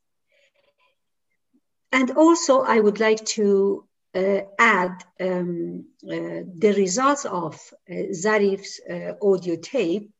And 1.91 2.11
also 2.11 2.61
I 2.61 2.79
would 2.79 2.99
like 2.99 3.25
to 3.37 3.87
uh, 4.13 4.41
add 4.59 5.03
um, 5.19 5.85
uh, 6.03 6.45
the 6.63 6.73
results 6.77 7.25
of 7.25 7.55
uh, 7.89 8.13
Zarif's 8.13 8.79
uh, 8.87 9.13
audio 9.21 9.55
tape 9.55 10.11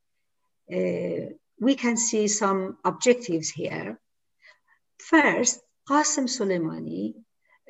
uh, 0.71 1.33
we 1.59 1.75
can 1.75 1.97
see 1.97 2.27
some 2.27 2.77
objectives 2.83 3.49
here. 3.49 3.99
First, 4.99 5.59
Qasem 5.89 6.27
Soleimani 6.27 7.13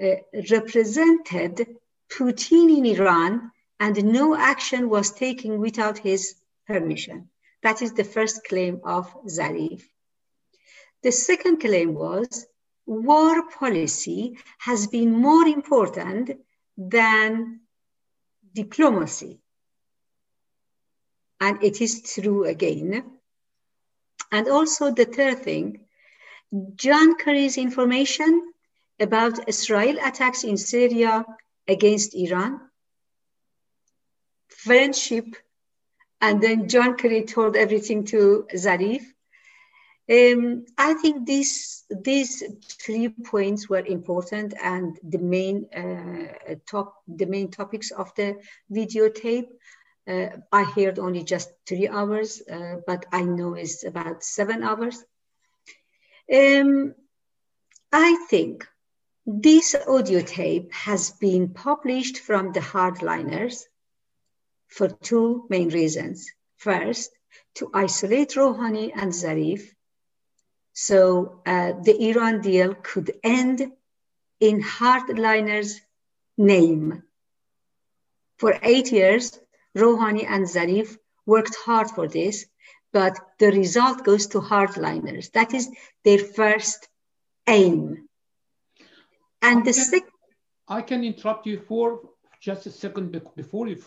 uh, 0.01 0.22
represented 0.51 1.68
Putin 2.10 2.78
in 2.78 2.86
Iran 2.86 3.51
and 3.80 4.03
no 4.05 4.36
action 4.36 4.89
was 4.89 5.12
taken 5.12 5.60
without 5.60 5.97
his 5.97 6.36
permission. 6.68 7.30
That 7.64 7.82
is 7.82 7.93
the 7.93 8.03
first 8.03 8.43
claim 8.47 8.82
of 8.84 9.14
Zarif. 9.26 9.84
The 11.03 11.12
second 11.12 11.60
claim 11.60 11.93
was 11.93 12.47
war 12.86 13.49
policy 13.49 14.38
has 14.60 14.88
been 14.88 15.12
more 15.12 15.45
important 15.45 16.32
than 16.78 17.62
diplomacy 18.53 19.39
and 21.39 21.64
it 21.64 21.82
is 21.82 22.01
true 22.01 22.45
again. 22.45 23.03
And 24.32 24.47
also 24.47 24.91
the 24.91 25.05
third 25.05 25.39
thing, 25.39 25.86
John 26.76 27.16
Kerry's 27.16 27.57
information 27.57 28.51
about 28.99 29.47
Israel 29.47 29.97
attacks 30.03 30.43
in 30.43 30.57
Syria 30.57 31.26
against 31.68 32.16
Iran, 32.16 32.60
friendship 34.47 35.26
and 36.22 36.41
then 36.41 36.67
John 36.67 36.95
Kerry 36.97 37.24
told 37.24 37.55
everything 37.55 38.05
to 38.05 38.47
Zarif. 38.53 39.03
Um, 40.09 40.65
I 40.78 40.93
think 40.95 41.28
these 41.28 41.86
these 41.89 42.43
three 42.82 43.09
points 43.09 43.70
were 43.70 43.86
important, 43.86 44.55
and 44.61 44.99
the 45.03 45.20
main 45.20 45.67
uh, 45.74 46.55
top 46.65 46.95
the 47.07 47.26
main 47.26 47.51
topics 47.51 47.91
of 47.91 48.13
the 48.15 48.38
videotape. 48.72 49.49
Uh, 50.07 50.30
I 50.51 50.63
heard 50.63 50.97
only 50.97 51.24
just 51.24 51.51
three 51.67 51.88
hours, 51.88 52.41
uh, 52.51 52.78
but 52.88 53.05
I 53.11 53.22
know 53.22 53.53
it's 53.53 53.86
about 53.86 54.24
seven 54.24 54.63
hours. 54.63 54.97
Um, 56.34 56.95
I 57.91 58.26
think 58.30 58.67
this 59.28 59.76
audio 59.88 60.22
tape 60.22 60.74
has 60.74 61.11
been 61.11 61.49
published 61.49 62.17
from 62.17 62.51
the 62.51 62.61
hardliners 62.61 63.65
for 64.70 64.88
two 64.88 65.45
main 65.49 65.70
reasons. 65.70 66.32
First, 66.57 67.11
to 67.55 67.70
isolate 67.74 68.36
Rouhani 68.36 68.91
and 68.95 69.11
Zarif 69.11 69.70
so 70.82 71.41
uh, 71.45 71.74
the 71.84 72.09
Iran 72.09 72.39
deal 72.39 72.74
could 72.74 73.11
end 73.22 73.70
in 74.39 74.63
hardliners' 74.63 75.74
name. 76.38 77.03
For 78.38 78.57
eight 78.63 78.89
years, 78.93 79.38
Rouhani 79.76 80.26
and 80.26 80.45
Zarif 80.45 80.97
worked 81.26 81.55
hard 81.65 81.89
for 81.91 82.07
this, 82.07 82.45
but 82.93 83.20
the 83.39 83.51
result 83.51 84.05
goes 84.05 84.28
to 84.28 84.39
hardliners. 84.39 85.32
That 85.34 85.53
is 85.53 85.70
their 86.05 86.20
first 86.20 86.88
aim. 87.45 88.07
And 89.41 89.65
the 89.65 89.74
second. 89.74 90.13
I 90.65 90.82
can 90.82 91.03
interrupt 91.03 91.45
you 91.45 91.59
for 91.67 91.99
just 92.39 92.65
a 92.65 92.71
second 92.71 93.21
before 93.35 93.67
you, 93.67 93.77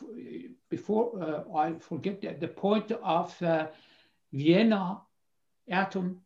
before 0.68 1.22
uh, 1.22 1.56
I 1.56 1.74
forget 1.78 2.20
that 2.22 2.40
the 2.40 2.48
point 2.48 2.92
of 2.92 3.42
uh, 3.42 3.68
Vienna 4.32 5.00
atom 5.70 6.20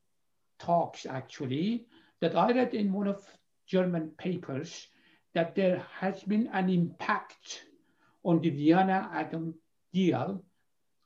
talks 0.59 1.07
actually 1.07 1.87
that 2.21 2.37
I 2.37 2.53
read 2.53 2.75
in 2.75 2.93
one 2.93 3.07
of 3.07 3.25
German 3.67 4.11
papers 4.19 4.89
that 5.35 5.55
there 5.55 5.85
has 6.01 6.23
been 6.23 6.49
an 6.53 6.69
impact 6.69 7.63
on 8.25 8.41
the 8.41 8.51
Vienna 8.51 9.11
atom 9.13 9.55
deal 9.93 10.43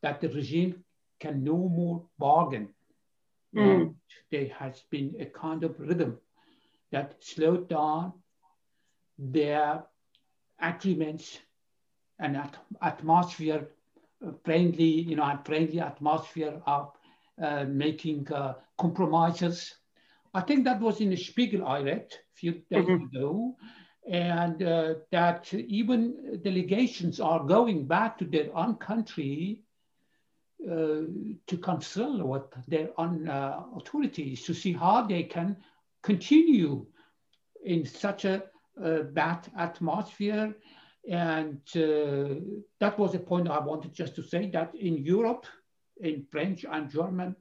that 0.03 0.21
the 0.21 0.29
regime 0.29 0.85
can 1.19 1.45
no 1.45 1.57
more 1.57 2.07
bargain. 2.19 2.69
Mm. 3.53 3.97
there 4.31 4.49
has 4.57 4.85
been 4.91 5.17
a 5.19 5.27
kind 5.27 5.65
of 5.65 5.81
rhythm 5.81 6.19
that 6.93 7.17
slowed 7.19 7.69
down 7.69 8.13
their 9.19 9.83
agreements 10.61 11.39
and 12.19 12.37
at 12.37 12.57
atmosphere, 12.83 13.69
friendly, 14.45 14.85
you 14.85 15.17
know, 15.17 15.39
friendly 15.45 15.81
atmosphere 15.81 16.61
of 16.67 16.93
uh, 17.43 17.65
making 17.65 18.31
uh, 18.33 18.55
compromises. 18.79 19.75
I 20.35 20.43
think 20.43 20.65
that 20.65 20.81
was 20.81 21.01
in 21.01 21.11
the 21.11 21.17
Spiegel 21.17 21.67
I 21.67 21.81
read 21.81 22.13
a 22.13 22.35
few 22.35 22.53
days 22.71 22.85
mm-hmm. 22.85 23.17
ago, 23.17 23.57
and 24.09 24.63
uh, 24.63 24.95
that 25.11 25.53
even 25.55 26.41
delegations 26.43 27.21
are 27.21 27.45
going 27.45 27.87
back 27.87 28.19
to 28.19 28.25
their 28.25 28.55
own 28.57 28.77
country 28.77 29.63
uh, 30.71 31.03
to 31.47 31.57
consult 31.63 32.23
with 32.23 32.43
their 32.69 32.91
own 32.99 33.29
uh, 33.29 33.63
authorities 33.77 34.45
to 34.45 34.55
see 34.55 34.73
how 34.73 35.07
they 35.07 35.23
can 35.23 35.57
continue 36.03 36.87
in 37.65 37.87
such 37.87 38.25
a 38.25 38.43
bad 39.13 39.49
atmosphere. 39.57 40.55
And 41.09 41.61
uh, 41.77 42.41
that 42.79 42.99
was 42.99 43.15
a 43.15 43.19
point 43.19 43.49
I 43.49 43.59
wanted 43.59 43.95
just 43.95 44.15
to 44.17 44.23
say 44.23 44.51
that 44.51 44.75
in 44.75 44.99
Europe, 44.99 45.47
in 46.01 46.27
French 46.31 46.65
and 46.71 46.91
German 46.91 47.37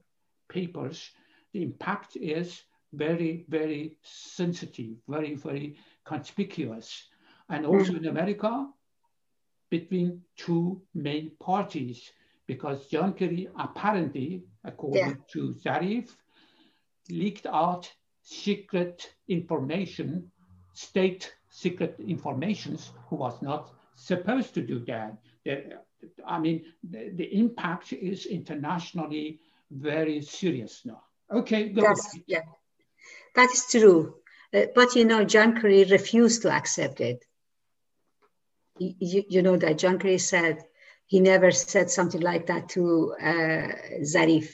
papers, 0.48 1.12
the 1.54 1.64
impact 1.64 2.16
is 2.16 2.64
very, 2.94 3.46
very 3.50 3.98
sensitive, 4.02 4.96
very, 5.08 5.36
very 5.36 5.78
conspicuous. 6.06 7.08
And 7.50 7.66
also 7.66 7.96
in 7.96 8.08
America, 8.08 8.68
between 9.70 10.22
two 10.36 10.82
main 10.94 11.32
parties, 11.40 12.12
because 12.48 12.88
John 12.88 13.14
Kerry 13.14 13.48
apparently, 13.58 14.44
according 14.64 15.10
yeah. 15.10 15.14
to 15.34 15.54
Zarif, 15.64 16.10
leaked 17.10 17.46
out 17.46 17.92
secret 18.24 19.14
information, 19.28 20.32
state 20.80 21.34
secret 21.50 21.96
informations, 22.00 22.92
who 23.08 23.18
was 23.18 23.42
not 23.42 23.72
supposed 23.96 24.54
to 24.54 24.62
do 24.62 24.80
that. 24.86 25.18
I 26.26 26.40
mean, 26.40 26.64
the, 26.90 27.10
the, 27.16 27.38
impact 27.38 27.92
is 27.92 28.26
internationally 28.26 29.40
very 29.70 30.22
serious 30.22 30.86
now. 30.86 31.02
Okay, 31.32 31.70
go. 31.70 31.94
Yeah, 32.28 32.44
that 33.36 33.50
is 33.52 33.66
true. 33.70 34.16
Uh, 34.54 34.68
but 34.74 34.96
you 34.96 35.04
know, 35.04 35.26
John 35.26 35.60
Kerry 35.60 35.84
refused 35.84 36.44
to 36.44 36.52
accept 36.52 37.02
it. 37.02 37.26
You, 38.78 39.24
you 39.28 39.42
know 39.42 39.58
that 39.58 39.78
John 39.78 40.00
Kerry 40.00 40.18
said 40.18 40.64
he 41.08 41.20
never 41.20 41.52
said 41.52 41.90
something 41.90 42.22
like 42.22 42.48
that 42.48 42.70
to 42.70 43.16
uh, 43.22 43.68
Zarif. 44.02 44.48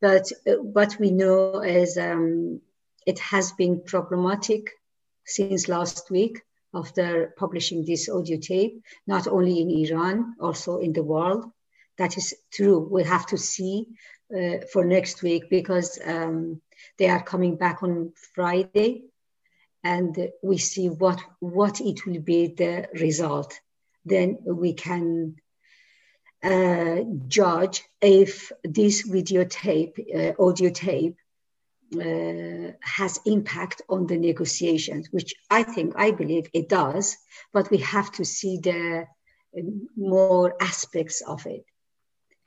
But 0.00 0.26
uh, 0.46 0.54
what 0.54 0.96
we 0.98 1.10
know 1.12 1.60
is 1.62 1.96
um, 1.96 2.60
it 3.06 3.20
has 3.20 3.52
been 3.52 3.82
problematic 3.84 4.72
since 5.28 5.68
last 5.68 6.10
week 6.10 6.40
after 6.74 7.34
publishing 7.36 7.84
this 7.84 8.08
audio 8.08 8.38
tape, 8.38 8.82
not 9.06 9.26
only 9.26 9.60
in 9.60 9.70
Iran, 9.70 10.34
also 10.40 10.78
in 10.78 10.92
the 10.92 11.02
world. 11.02 11.44
That 11.96 12.16
is 12.16 12.34
true. 12.52 12.78
We 12.78 13.04
have 13.04 13.26
to 13.26 13.38
see 13.38 13.86
uh, 14.34 14.58
for 14.72 14.84
next 14.84 15.22
week 15.22 15.50
because 15.50 15.98
um, 16.04 16.60
they 16.98 17.08
are 17.08 17.22
coming 17.22 17.56
back 17.56 17.82
on 17.82 18.12
Friday, 18.34 19.04
and 19.82 20.30
we 20.42 20.58
see 20.58 20.88
what 20.88 21.20
what 21.40 21.80
it 21.80 22.06
will 22.06 22.20
be 22.20 22.48
the 22.48 22.88
result. 22.94 23.58
Then 24.04 24.38
we 24.44 24.74
can 24.74 25.36
uh, 26.42 26.98
judge 27.26 27.82
if 28.00 28.52
this 28.62 29.08
videotape, 29.08 29.94
uh, 30.14 30.42
audio 30.42 30.70
tape, 30.70 31.16
uh, 31.94 32.72
has 32.80 33.20
impact 33.24 33.82
on 33.88 34.06
the 34.06 34.18
negotiations, 34.18 35.08
which 35.10 35.34
I 35.50 35.62
think, 35.62 35.94
I 35.96 36.10
believe 36.10 36.48
it 36.52 36.68
does, 36.68 37.16
but 37.52 37.70
we 37.70 37.78
have 37.78 38.12
to 38.12 38.24
see 38.24 38.58
the 38.58 39.06
uh, 39.56 39.60
more 39.96 40.54
aspects 40.60 41.22
of 41.22 41.46
it. 41.46 41.64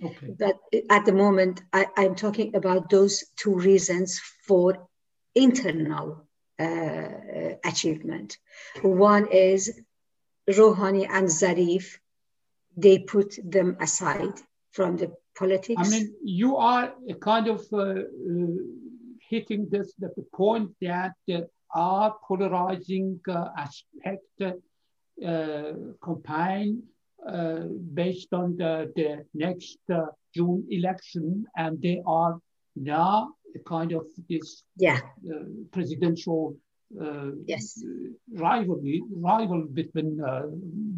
Okay. 0.04 0.36
But 0.38 0.58
at 0.90 1.06
the 1.06 1.14
moment, 1.14 1.62
I, 1.74 1.88
am 1.98 2.16
talking 2.16 2.56
about 2.56 2.90
those 2.90 3.24
two 3.36 3.56
reasons 3.56 4.20
for 4.48 4.88
internal 5.36 6.28
uh, 6.60 7.56
achievement. 7.64 8.38
One 8.82 9.28
is 9.32 9.72
Rouhani 10.50 11.08
and 11.10 11.28
Zarif, 11.28 11.98
they 12.76 13.00
put 13.00 13.38
them 13.44 13.78
aside 13.80 14.34
from 14.72 14.98
the 14.98 15.14
politics. 15.36 15.82
I 15.84 15.90
mean, 15.90 16.16
you 16.24 16.58
are 16.58 16.94
a 17.10 17.14
kind 17.16 17.48
of 17.48 17.66
uh, 17.74 17.78
uh 17.78 18.02
hitting 19.32 19.68
this 19.74 19.94
the 19.98 20.12
point 20.44 20.70
that 20.82 21.16
uh, 21.34 21.42
our 21.74 22.10
polarizing 22.28 23.20
uh, 23.30 23.48
aspect 23.66 24.38
uh, 24.42 25.74
campaign 26.04 26.84
uh, 27.28 27.66
based 27.94 28.34
on 28.34 28.58
the, 28.58 28.92
the 28.96 29.24
next 29.34 29.78
uh, 29.94 30.06
June 30.36 30.66
election, 30.70 31.46
and 31.56 31.82
they 31.82 32.02
are 32.06 32.40
now 32.76 33.30
kind 33.68 33.92
of 33.92 34.06
this 34.30 34.64
yeah. 34.78 35.00
Uh, 35.30 35.44
presidential 35.72 36.56
yes. 37.46 37.84
rivalry 38.34 39.04
rival 39.16 39.62
between 39.74 40.20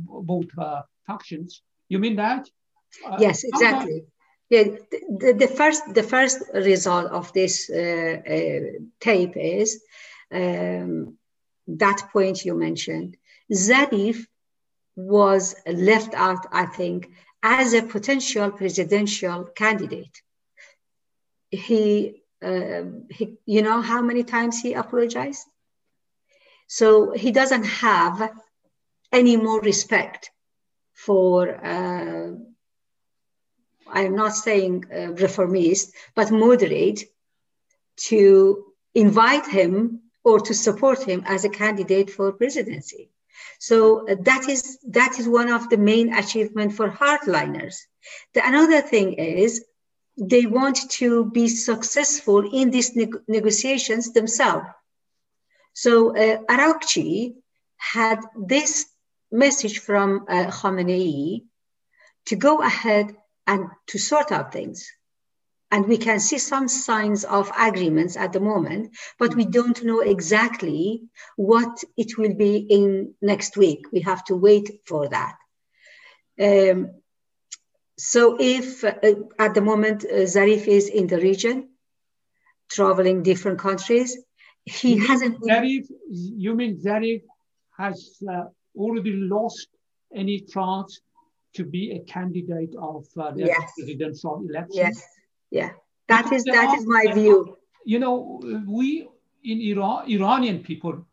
both 0.08 0.50
factions. 1.06 1.62
You 1.90 2.00
mean 2.00 2.16
that? 2.16 2.48
yes, 3.20 3.44
exactly. 3.44 4.04
Yeah, 4.50 4.64
the, 4.64 5.34
the, 5.34 5.48
first 5.48 5.94
the 5.94 6.04
first 6.04 6.44
result 6.54 7.12
of 7.12 7.34
this 7.34 7.70
uh, 7.70 8.22
uh, 8.28 8.80
tape 9.00 9.36
is 9.36 9.82
um, 10.32 11.18
that 11.68 12.10
point 12.12 12.46
you 12.46 12.54
mentioned. 12.56 13.18
Zarif 13.52 14.26
was 14.96 15.56
left 15.66 16.14
out, 16.14 16.46
I 16.52 16.66
think, 16.66 17.10
as 17.42 17.74
a 17.74 17.84
potential 17.84 18.52
presidential 18.52 19.46
candidate. 19.46 20.22
He, 21.50 22.22
uh, 22.42 22.84
he, 23.10 23.38
you 23.46 23.62
know, 23.62 23.82
how 23.82 24.02
many 24.02 24.24
times 24.24 24.62
he 24.62 24.74
apologized. 24.74 25.48
So 26.68 27.12
he 27.12 27.32
doesn't 27.32 27.66
have 27.66 28.32
any 29.12 29.38
more 29.38 29.62
respect 29.62 30.32
for 30.94 31.50
uh, 31.50 32.32
I'm 33.94 34.16
not 34.16 34.36
saying 34.36 34.86
uh, 34.92 35.14
reformist, 35.14 35.94
but 36.16 36.32
moderate, 36.32 37.04
to 38.10 38.66
invite 38.94 39.48
him 39.48 40.02
or 40.24 40.40
to 40.40 40.54
support 40.54 41.04
him 41.04 41.24
as 41.26 41.46
a 41.46 41.50
candidate 41.50 42.10
for 42.10 42.32
presidency. 42.32 43.10
So 43.60 44.08
uh, 44.08 44.16
that 44.22 44.50
is 44.50 44.80
that 44.90 45.20
is 45.20 45.28
one 45.28 45.50
of 45.50 45.70
the 45.70 45.78
main 45.78 46.14
achievement 46.14 46.74
for 46.74 46.90
hardliners 46.90 47.76
The 48.34 48.46
another 48.48 48.82
thing 48.82 49.14
is 49.14 49.64
they 50.18 50.46
want 50.46 50.78
to 51.00 51.26
be 51.26 51.48
successful 51.48 52.40
in 52.60 52.70
these 52.70 52.96
neg- 52.96 53.24
negotiations 53.28 54.14
themselves. 54.14 54.68
So 55.74 56.16
uh, 56.16 56.38
Araghchi 56.50 57.36
had 57.78 58.20
this 58.36 58.86
message 59.32 59.80
from 59.80 60.26
uh, 60.30 60.46
Khamenei 60.52 61.44
to 62.28 62.36
go 62.36 62.62
ahead 62.62 63.16
and 63.48 63.68
to 63.88 63.98
sort 63.98 64.32
out 64.32 64.54
things. 64.54 64.90
And 65.72 65.88
we 65.88 65.98
can 65.98 66.20
see 66.20 66.38
some 66.38 66.68
signs 66.68 67.24
of 67.24 67.52
agreements 67.58 68.16
at 68.16 68.32
the 68.32 68.40
moment, 68.40 68.96
but 69.18 69.34
we 69.34 69.46
don't 69.46 69.84
know 69.84 70.02
exactly 70.02 71.02
what 71.36 71.84
it 71.98 72.16
will 72.18 72.36
be 72.36 72.58
in 72.58 73.16
next 73.22 73.58
week. 73.58 73.88
We 73.92 74.02
have 74.02 74.24
to 74.26 74.36
wait 74.36 74.82
for 74.86 75.10
that. 75.10 75.36
Um, 76.40 76.92
so 77.98 78.38
if 78.40 78.84
uh, 78.84 78.94
at 79.40 79.56
the 79.56 79.62
moment 79.62 80.06
uh, 80.06 80.26
Zarif 80.26 80.68
is 80.68 80.90
in 80.90 81.08
the 81.08 81.18
region, 81.18 81.70
traveling 82.70 83.24
different 83.24 83.60
countries, 83.60 84.18
he 84.66 84.96
you 84.96 85.08
hasn't. 85.08 85.42
Zarif, 85.42 85.88
you 86.10 86.56
mean 86.56 86.80
Zarif 86.82 87.22
has 87.78 88.18
uh, 88.30 88.46
already 88.76 89.14
lost 89.14 89.68
any 90.14 90.42
chance 90.42 91.02
to 91.54 91.64
be 91.64 91.92
a 91.92 92.00
candidate 92.12 92.76
of 92.76 93.06
uh, 93.18 93.32
the 93.32 93.46
yes. 93.46 93.72
presidential 93.78 94.44
election? 94.50 94.76
Yes, 94.76 95.04
yeah, 95.52 95.72
that 96.08 96.32
is 96.32 96.44
that 96.46 96.76
is 96.78 96.86
my 96.88 97.12
view. 97.14 97.58
You 97.86 98.00
know, 98.00 98.42
we 98.68 99.08
in 99.44 99.62
Iran, 99.62 100.10
Iranian 100.10 100.64
people 100.64 101.06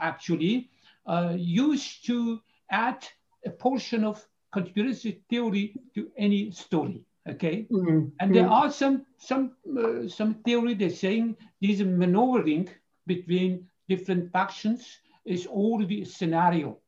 actually 0.00 0.70
uh, 1.06 1.34
used 1.36 2.06
to 2.06 2.40
add 2.70 3.06
a 3.46 3.50
portion 3.50 4.04
of 4.04 4.24
conspiracy 4.52 5.22
theory 5.30 5.74
to 5.94 6.10
any 6.16 6.50
story. 6.50 7.04
Okay, 7.28 7.66
mm-hmm. 7.70 8.08
and 8.20 8.34
there 8.34 8.48
are 8.48 8.70
some 8.70 9.04
some 9.18 9.52
uh, 9.78 10.08
some 10.08 10.34
theory 10.46 10.74
they're 10.74 10.90
saying 10.90 11.36
this 11.60 11.80
maneuvering 11.80 12.68
between 13.06 13.66
different 13.88 14.32
factions 14.32 14.98
is 15.24 15.46
already 15.46 16.02
a 16.02 16.06
scenario 16.06 16.78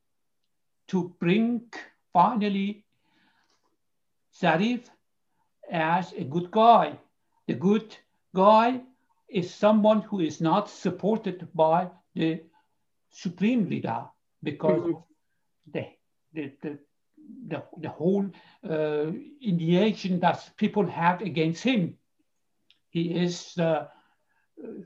to 0.89 1.15
bring 1.21 1.63
finally 2.13 2.85
Zarif 4.41 4.89
as 5.71 6.13
a 6.13 6.25
good 6.25 6.51
guy. 6.51 6.99
The 7.47 7.55
good 7.55 7.97
guy 8.35 8.81
is 9.29 9.55
someone 9.55 10.03
who 10.03 10.21
is 10.21 10.41
not 10.41 10.69
supported 10.69 11.49
by 11.55 11.91
the 12.15 12.43
supreme 13.11 13.69
leader 13.69 14.05
because 14.43 14.81
mm-hmm. 14.81 14.95
of 14.95 15.03
the, 15.73 15.87
the, 16.33 16.53
the 16.63 16.79
the, 17.49 17.63
the 17.79 17.89
whole 17.89 18.29
uh, 18.69 19.07
indignation 19.41 20.21
that 20.21 20.51
people 20.57 20.87
have 20.87 21.21
against 21.23 21.63
him. 21.63 21.97
He 22.91 23.15
is 23.15 23.57
uh, 23.59 23.87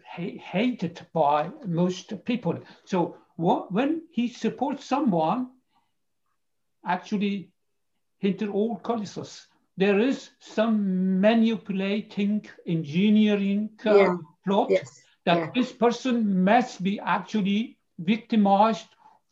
ha- 0.06 0.38
hated 0.38 1.06
by 1.12 1.50
most 1.66 2.24
people. 2.24 2.58
So 2.84 3.16
what, 3.36 3.72
when 3.72 4.02
he 4.10 4.28
supports 4.28 4.84
someone, 4.84 5.50
actually, 6.86 7.53
hinter 8.18 8.50
all 8.50 8.76
causes, 8.76 9.46
there 9.76 9.98
is 9.98 10.30
some 10.38 11.20
manipulating, 11.20 12.46
engineering 12.66 13.70
uh, 13.84 13.96
yeah. 13.96 14.16
plot 14.44 14.70
yes. 14.70 15.02
that 15.24 15.38
yeah. 15.38 15.50
this 15.54 15.72
person 15.72 16.44
must 16.44 16.82
be 16.82 17.00
actually 17.00 17.78
victimized 17.98 18.86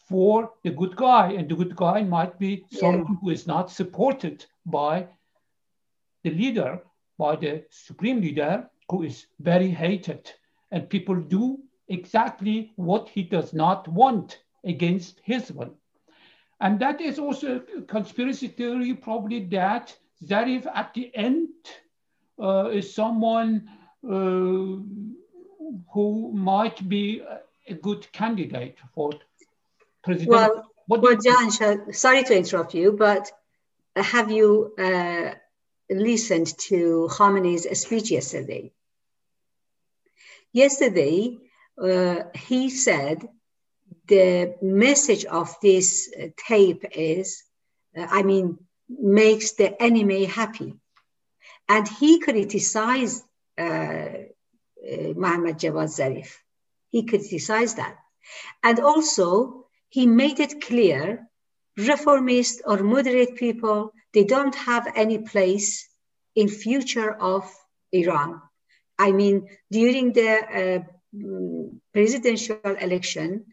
for 0.08 0.52
the 0.62 0.70
good 0.70 0.96
guy, 0.96 1.32
and 1.32 1.48
the 1.48 1.54
good 1.54 1.74
guy 1.76 2.02
might 2.02 2.38
be 2.38 2.64
someone 2.70 3.06
yeah. 3.08 3.16
who 3.20 3.30
is 3.30 3.46
not 3.46 3.70
supported 3.70 4.44
by 4.66 5.06
the 6.24 6.30
leader, 6.30 6.80
by 7.18 7.36
the 7.36 7.64
supreme 7.70 8.20
leader, 8.20 8.68
who 8.88 9.02
is 9.04 9.26
very 9.40 9.68
hated. 9.68 10.30
And 10.70 10.88
people 10.88 11.16
do 11.16 11.58
exactly 11.88 12.72
what 12.76 13.08
he 13.08 13.22
does 13.22 13.52
not 13.52 13.88
want 13.88 14.42
against 14.64 15.20
his 15.24 15.50
will. 15.52 15.74
And 16.62 16.78
that 16.78 17.00
is 17.00 17.18
also 17.18 17.60
a 17.76 17.82
conspiracy 17.82 18.46
theory, 18.46 18.94
probably 18.94 19.40
that 19.46 19.94
Zarif 20.24 20.64
at 20.72 20.94
the 20.94 21.10
end 21.14 21.48
uh, 22.40 22.70
is 22.72 22.94
someone 22.94 23.68
uh, 24.08 24.78
who 25.92 26.32
might 26.32 26.88
be 26.88 27.20
a 27.68 27.74
good 27.74 28.10
candidate 28.12 28.78
for 28.94 29.12
President, 30.04 30.30
well, 30.30 30.64
well, 30.88 31.16
John, 31.24 31.50
sorry 31.92 32.24
to 32.24 32.36
interrupt 32.36 32.74
you, 32.74 32.92
but 32.92 33.30
have 33.96 34.30
you 34.30 34.74
uh, 34.78 35.34
listened 35.90 36.58
to 36.58 37.08
Khamenei's 37.10 37.66
speech 37.78 38.10
yesterday? 38.10 38.72
Yesterday, 40.52 41.38
uh, 41.80 42.24
he 42.34 42.68
said 42.68 43.28
the 44.12 44.54
message 44.60 45.24
of 45.24 45.48
this 45.62 46.12
tape 46.48 46.84
is, 46.92 47.42
uh, 47.96 48.06
I 48.18 48.22
mean, 48.22 48.58
makes 48.88 49.52
the 49.52 49.70
enemy 49.82 50.26
happy. 50.26 50.74
And 51.74 51.88
he 51.88 52.20
criticized 52.26 53.22
uh, 53.58 53.62
uh 54.90 55.12
Mohammad 55.22 55.56
Javad 55.62 55.90
Zarif. 55.96 56.30
He 56.94 57.00
criticized 57.12 57.76
that. 57.78 57.96
And 58.62 58.78
also, 58.80 59.66
he 59.88 60.04
made 60.06 60.38
it 60.40 60.60
clear 60.68 61.04
reformist 61.76 62.54
or 62.66 62.78
moderate 62.94 63.34
people, 63.36 63.92
they 64.12 64.24
don't 64.24 64.56
have 64.70 64.84
any 64.94 65.18
place 65.32 65.88
in 66.34 66.48
future 66.48 67.12
of 67.32 67.42
Iran. 67.92 68.42
I 68.98 69.12
mean, 69.12 69.36
during 69.70 70.12
the 70.12 70.30
uh, 70.60 70.80
presidential 71.94 72.76
election, 72.86 73.46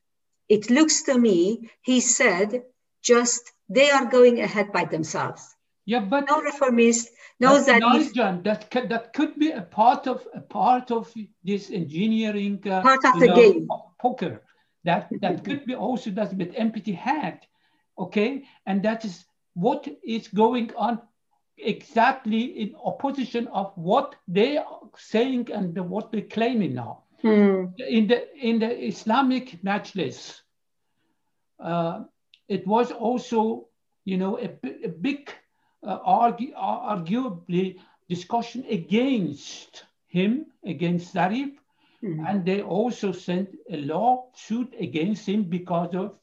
it 0.50 0.70
looks 0.70 1.04
to 1.04 1.18
me, 1.18 1.70
he 1.82 2.02
said, 2.02 2.64
just 3.02 3.52
they 3.70 3.90
are 3.92 4.06
going 4.06 4.42
ahead 4.42 4.72
by 4.74 4.86
themselves. 4.86 5.56
Yeah, 5.86 6.02
but 6.02 6.28
no 6.28 6.42
reformist, 6.42 7.10
knows 7.40 7.66
that. 7.68 7.80
Nice, 7.80 8.12
John. 8.12 8.44
That 8.44 8.70
could, 8.70 8.90
that 8.90 9.14
could 9.14 9.36
be 9.40 9.52
a 9.52 9.62
part 9.62 10.08
of 10.08 10.28
a 10.34 10.42
part 10.42 10.92
of 10.92 11.12
this 11.44 11.72
engineering. 11.72 12.62
Uh, 12.68 12.82
part 12.82 13.06
of 13.06 13.20
the 13.20 13.28
know, 13.28 13.36
game. 13.36 13.68
Poker. 14.00 14.44
That 14.84 15.10
that 15.22 15.44
could 15.44 15.66
be 15.66 15.76
also 15.76 16.10
does 16.12 16.34
with 16.34 16.54
empty 16.56 16.94
hand, 16.94 17.40
okay? 17.98 18.44
And 18.66 18.84
that 18.84 19.04
is 19.04 19.26
what 19.54 19.88
is 20.04 20.28
going 20.28 20.72
on 20.76 21.02
exactly 21.58 22.62
in 22.62 22.76
opposition 22.76 23.48
of 23.48 23.74
what 23.76 24.16
they 24.28 24.58
are 24.58 24.80
saying 24.98 25.52
and 25.52 25.78
what 25.90 26.12
they're 26.12 26.22
claiming 26.22 26.76
now. 26.76 27.04
Hmm. 27.22 27.66
In 27.78 28.08
the 28.08 28.28
in 28.38 28.60
the 28.60 28.88
Islamic 28.88 29.62
Majlis, 29.64 30.42
uh, 31.60 32.04
it 32.48 32.66
was 32.66 32.92
also 32.92 33.68
you 34.06 34.18
know 34.18 34.38
a, 34.38 34.50
a 34.86 34.90
big 34.90 35.32
uh, 35.84 36.00
argue, 36.04 36.54
arguably 36.56 37.80
discussion 38.08 38.66
against 38.70 39.86
him 40.08 40.46
against 40.64 41.14
Zarif 41.14 41.60
Mm-hmm. 42.04 42.26
And 42.26 42.46
they 42.46 42.62
also 42.62 43.12
sent 43.12 43.50
a 43.70 43.78
lawsuit 43.78 44.74
against 44.80 45.28
him 45.28 45.44
because 45.44 45.94
of 45.96 46.16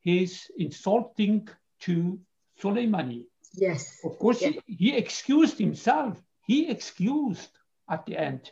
his 0.00 0.50
insulting 0.56 1.48
to 1.80 2.20
Soleimani. 2.62 3.24
Yes. 3.54 3.98
Of 4.04 4.18
course, 4.18 4.40
he, 4.40 4.60
he, 4.66 4.96
excused 4.96 5.58
himself. 5.58 6.22
He 6.46 6.68
excused 6.68 7.50
at 7.90 8.06
the 8.06 8.16
end. 8.16 8.50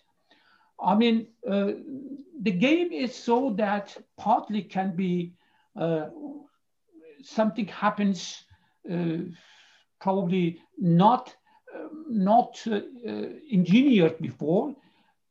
I 0.85 0.95
mean, 0.95 1.29
uh, 1.49 1.73
the 2.43 2.51
game 2.51 2.93
is 2.93 3.15
so 3.15 3.55
that 3.57 3.97
partly 4.19 4.63
can 4.63 4.95
be 4.95 5.35
uh, 5.77 6.09
something 7.23 7.67
happens 7.67 8.45
uh, 8.91 9.19
probably 10.01 10.61
not 10.79 11.35
uh, 11.75 11.89
not 12.09 12.63
uh, 12.71 12.81
engineered 13.51 14.19
before 14.19 14.75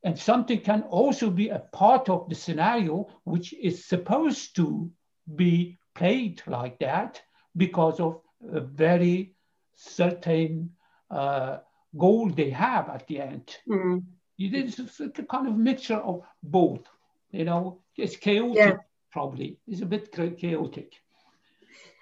and 0.04 0.18
something 0.18 0.60
can 0.60 0.82
also 0.84 1.30
be 1.30 1.50
a 1.50 1.60
part 1.60 2.10
of 2.10 2.28
the 2.30 2.36
scenario 2.36 3.08
which 3.24 3.54
is 3.54 3.86
supposed 3.86 4.56
to 4.56 4.92
be 5.36 5.78
played 5.96 6.42
like 6.48 6.78
that 6.80 7.22
because 7.56 8.00
of 8.00 8.20
a 8.52 8.60
very 8.60 9.36
certain 9.76 10.70
uh, 11.12 11.60
goal 11.98 12.30
they 12.30 12.50
have 12.50 12.90
at 12.90 13.08
the 13.08 13.22
end. 13.22 13.58
Mm. 13.70 14.04
It 14.38 14.54
is 14.54 14.80
a 15.00 15.24
kind 15.24 15.48
of 15.48 15.56
mixture 15.56 15.96
of 15.98 16.24
both. 16.42 16.82
You 17.32 17.46
know, 17.46 17.80
it's 17.98 18.16
chaotic, 18.16 18.56
yeah. 18.58 18.78
probably. 19.12 19.58
It's 19.68 19.82
a 19.82 19.86
bit 19.86 20.12
chaotic. 20.12 20.94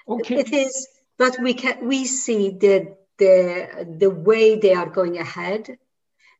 Okay. 0.07 0.39
It 0.39 0.51
is, 0.51 0.87
but 1.17 1.39
we 1.39 1.53
can 1.53 1.87
we 1.87 2.05
see 2.05 2.49
the 2.49 2.97
the 3.17 3.95
the 3.99 4.09
way 4.09 4.59
they 4.59 4.73
are 4.73 4.89
going 4.89 5.17
ahead 5.17 5.77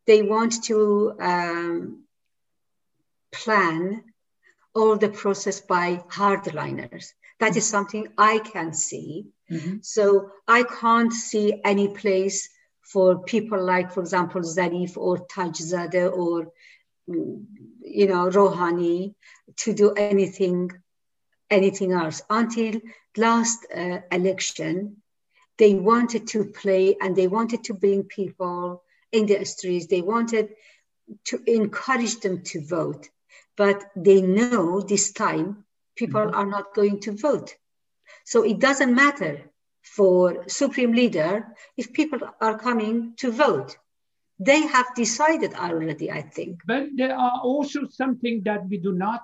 they 0.07 0.21
want 0.21 0.63
to 0.63 1.13
um, 1.19 2.03
plan 3.31 4.03
all 4.73 4.97
the 4.97 5.09
process 5.09 5.61
by 5.61 6.03
hardliners. 6.09 7.13
That 7.39 7.55
is 7.55 7.67
something 7.67 8.07
I 8.17 8.39
can 8.39 8.73
see. 8.73 9.27
Mm-hmm. 9.49 9.77
So 9.81 10.31
I 10.47 10.63
can't 10.63 11.13
see 11.13 11.59
any 11.63 11.87
place 11.87 12.49
for 12.91 13.23
people 13.23 13.63
like, 13.63 13.91
for 13.91 14.01
example, 14.01 14.41
Zarif 14.41 14.97
or 14.97 15.25
Tajzadeh 15.27 16.11
or, 16.11 16.51
you 17.07 18.07
know, 18.07 18.29
Rouhani 18.29 19.15
to 19.57 19.73
do 19.73 19.91
anything, 19.91 20.71
anything 21.49 21.93
else. 21.93 22.21
Until 22.29 22.81
last 23.15 23.65
uh, 23.75 23.99
election, 24.11 24.97
they 25.57 25.73
wanted 25.75 26.27
to 26.27 26.45
play 26.45 26.97
and 26.99 27.15
they 27.15 27.27
wanted 27.27 27.63
to 27.65 27.73
bring 27.73 28.03
people 28.03 28.83
in 29.11 29.25
the 29.25 29.45
streets. 29.45 29.87
They 29.87 30.01
wanted 30.01 30.49
to 31.25 31.41
encourage 31.45 32.19
them 32.19 32.43
to 32.45 32.61
vote. 32.65 33.09
But 33.55 33.83
they 33.95 34.21
know 34.21 34.81
this 34.81 35.11
time 35.11 35.65
people 35.95 36.21
mm-hmm. 36.21 36.35
are 36.35 36.45
not 36.45 36.73
going 36.73 36.99
to 37.01 37.11
vote. 37.15 37.55
So 38.25 38.43
it 38.43 38.59
doesn't 38.59 38.95
matter 38.95 39.50
for 39.81 40.43
supreme 40.47 40.93
leader 40.93 41.47
if 41.77 41.91
people 41.93 42.19
are 42.39 42.57
coming 42.57 43.13
to 43.17 43.31
vote. 43.31 43.77
They 44.39 44.61
have 44.61 44.87
decided 44.95 45.53
already, 45.53 46.11
I 46.11 46.21
think. 46.21 46.61
But 46.65 46.87
there 46.95 47.15
are 47.15 47.39
also 47.43 47.87
something 47.87 48.41
that 48.43 48.67
we 48.67 48.77
do 48.77 48.91
not 48.91 49.21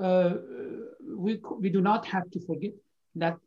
uh, 0.00 0.34
we, 1.16 1.40
we 1.60 1.68
do 1.68 1.80
not 1.80 2.04
have 2.06 2.30
to 2.30 2.40
forget 2.40 2.72
that 3.14 3.38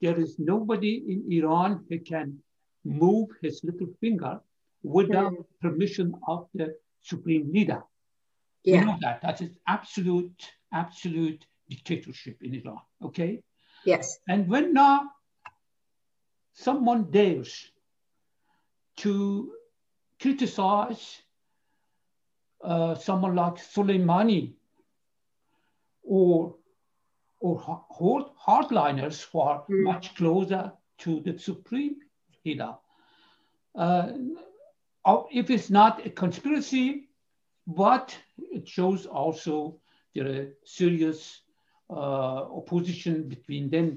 there 0.00 0.18
is 0.18 0.38
nobody 0.38 1.04
in 1.08 1.32
Iran 1.32 1.84
who 1.88 1.98
can 1.98 2.38
move 2.84 3.28
his 3.42 3.60
little 3.62 3.88
finger 4.00 4.40
without 4.82 5.32
mm. 5.32 5.44
permission 5.60 6.14
of 6.26 6.48
the 6.54 6.74
supreme 7.02 7.52
leader. 7.52 7.82
Yeah. 8.64 8.80
We 8.80 8.86
know 8.86 8.98
that. 9.02 9.20
That 9.22 9.40
is 9.42 9.50
absolute, 9.66 10.42
absolute 10.72 11.44
dictatorship 11.68 12.38
in 12.42 12.54
Iran. 12.54 12.80
Okay? 13.04 13.42
Yes. 13.84 14.18
And 14.28 14.48
when 14.48 14.72
now 14.72 15.10
someone 16.60 17.10
dares 17.10 17.70
to 18.96 19.52
criticize 20.20 21.22
uh, 22.62 22.94
someone 22.94 23.34
like 23.34 23.54
Soleimani 23.54 24.54
or 26.02 26.56
or 27.40 27.58
hard, 27.58 28.26
hardliners 28.46 29.26
who 29.30 29.40
are 29.40 29.64
mm. 29.70 29.84
much 29.84 30.14
closer 30.14 30.72
to 30.98 31.20
the 31.20 31.38
supreme 31.38 31.96
leader. 32.44 32.74
Uh, 33.74 34.12
if 35.32 35.48
it's 35.48 35.70
not 35.70 36.04
a 36.04 36.10
conspiracy, 36.10 37.08
but 37.66 38.14
it 38.36 38.68
shows 38.68 39.06
also 39.06 39.80
there 40.14 40.26
are 40.26 40.48
serious 40.64 41.40
uh, 41.88 42.44
opposition 42.58 43.26
between 43.26 43.70
them. 43.70 43.96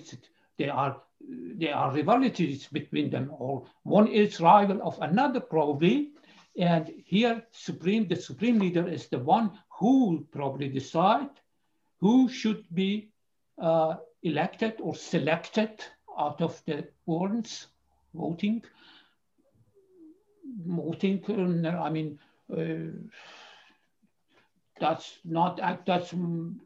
There 0.57 0.73
are 0.73 1.01
there 1.29 1.75
are 1.75 1.93
rivalities 1.93 2.67
between 2.67 3.09
them 3.09 3.31
all. 3.31 3.67
One 3.83 4.07
is 4.07 4.39
rival 4.39 4.81
of 4.83 4.99
another 5.01 5.39
probably, 5.39 6.11
and 6.57 6.91
here 7.05 7.43
supreme 7.51 8.07
the 8.07 8.15
supreme 8.15 8.59
leader 8.59 8.87
is 8.87 9.07
the 9.07 9.19
one 9.19 9.51
who 9.79 10.27
probably 10.31 10.69
decide 10.69 11.29
who 11.99 12.29
should 12.29 12.63
be 12.73 13.09
uh, 13.59 13.95
elected 14.23 14.73
or 14.81 14.95
selected 14.95 15.83
out 16.17 16.41
of 16.41 16.61
the 16.65 16.87
urns 17.09 17.67
voting. 18.13 18.63
Voting, 20.65 21.65
I 21.65 21.89
mean, 21.89 22.19
uh, 22.51 22.91
that's 24.79 25.19
not 25.23 25.59
that's 25.85 26.13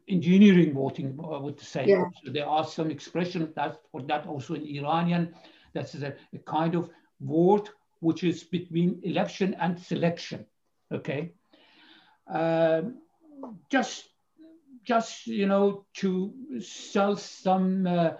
engineering 0.08 0.74
voting, 0.74 1.18
I 1.22 1.38
would 1.38 1.60
say. 1.60 1.86
Yeah. 1.86 2.04
So 2.24 2.32
there 2.32 2.46
are 2.46 2.64
some 2.64 2.90
expressions 2.90 3.54
that 3.54 3.80
for 3.92 4.02
that 4.02 4.26
also 4.26 4.54
in 4.54 4.66
Iranian. 4.66 5.34
That's 5.74 5.94
a, 5.94 6.14
a 6.34 6.38
kind 6.38 6.74
of 6.74 6.90
vote 7.20 7.70
which 8.00 8.24
is 8.24 8.44
between 8.44 9.00
election 9.02 9.54
and 9.60 9.78
selection. 9.78 10.46
Okay, 10.92 11.32
um, 12.28 12.98
just 13.70 14.08
just 14.84 15.26
you 15.26 15.46
know 15.46 15.84
to 15.94 16.32
sell 16.60 17.16
some 17.16 17.86
uh, 17.86 18.12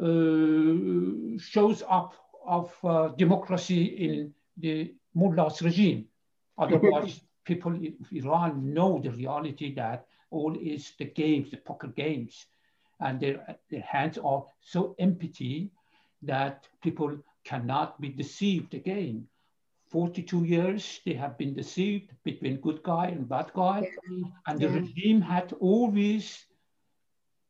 uh, 0.00 1.38
shows 1.38 1.82
up 1.88 2.14
of 2.46 2.74
uh, 2.82 3.08
democracy 3.08 3.84
in 3.84 4.34
the 4.56 4.94
mullah's 5.14 5.60
regime. 5.60 6.06
Otherwise, 6.58 7.20
people 7.44 7.74
in 7.74 7.94
Iran 8.12 8.72
know 8.72 9.00
the 9.02 9.10
reality 9.10 9.74
that 9.74 10.06
all 10.30 10.56
is 10.58 10.92
the 10.98 11.04
games, 11.04 11.50
the 11.50 11.58
poker 11.58 11.88
games, 11.88 12.46
and 13.00 13.20
their, 13.20 13.56
their 13.70 13.82
hands 13.82 14.18
are 14.18 14.44
so 14.60 14.94
empty 14.98 15.70
that 16.22 16.66
people 16.82 17.16
cannot 17.44 18.00
be 18.00 18.08
deceived 18.08 18.74
again. 18.74 19.26
42 19.90 20.44
years 20.44 21.00
they 21.04 21.12
have 21.12 21.38
been 21.38 21.54
deceived 21.54 22.10
between 22.24 22.60
good 22.60 22.82
guy 22.82 23.06
and 23.08 23.28
bad 23.28 23.52
guy. 23.54 23.80
Yeah. 23.80 24.28
And 24.46 24.58
the 24.58 24.66
yeah. 24.66 24.74
regime 24.74 25.20
had 25.20 25.52
always 25.60 26.46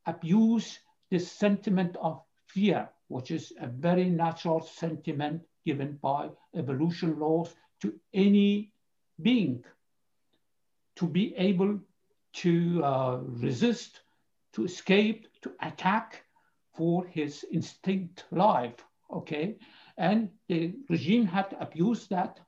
abused 0.07 0.79
this 1.11 1.31
sentiment 1.31 1.97
of 2.01 2.21
fear, 2.49 2.89
which 3.09 3.31
is 3.31 3.53
a 3.61 3.67
very 3.67 4.11
natural 4.11 4.61
sentiment 4.61 5.43
given 5.65 5.99
by 6.03 6.29
evolution 6.55 7.19
laws 7.19 7.55
to 7.81 7.95
any 8.13 8.73
being 9.23 9.65
to 10.97 11.07
be 11.07 11.35
able 11.37 11.79
to 12.35 12.83
uh, 12.85 13.17
resist, 13.27 14.01
to 14.53 14.65
escape, 14.65 15.27
to 15.43 15.53
attack 15.61 16.25
for 16.75 17.07
his 17.07 17.45
instinct 17.53 18.25
life, 18.31 18.85
okay? 19.13 19.57
And 19.97 20.31
the 20.49 20.75
regime 20.89 21.27
had 21.27 21.57
abused 21.61 22.11
that. 22.11 22.41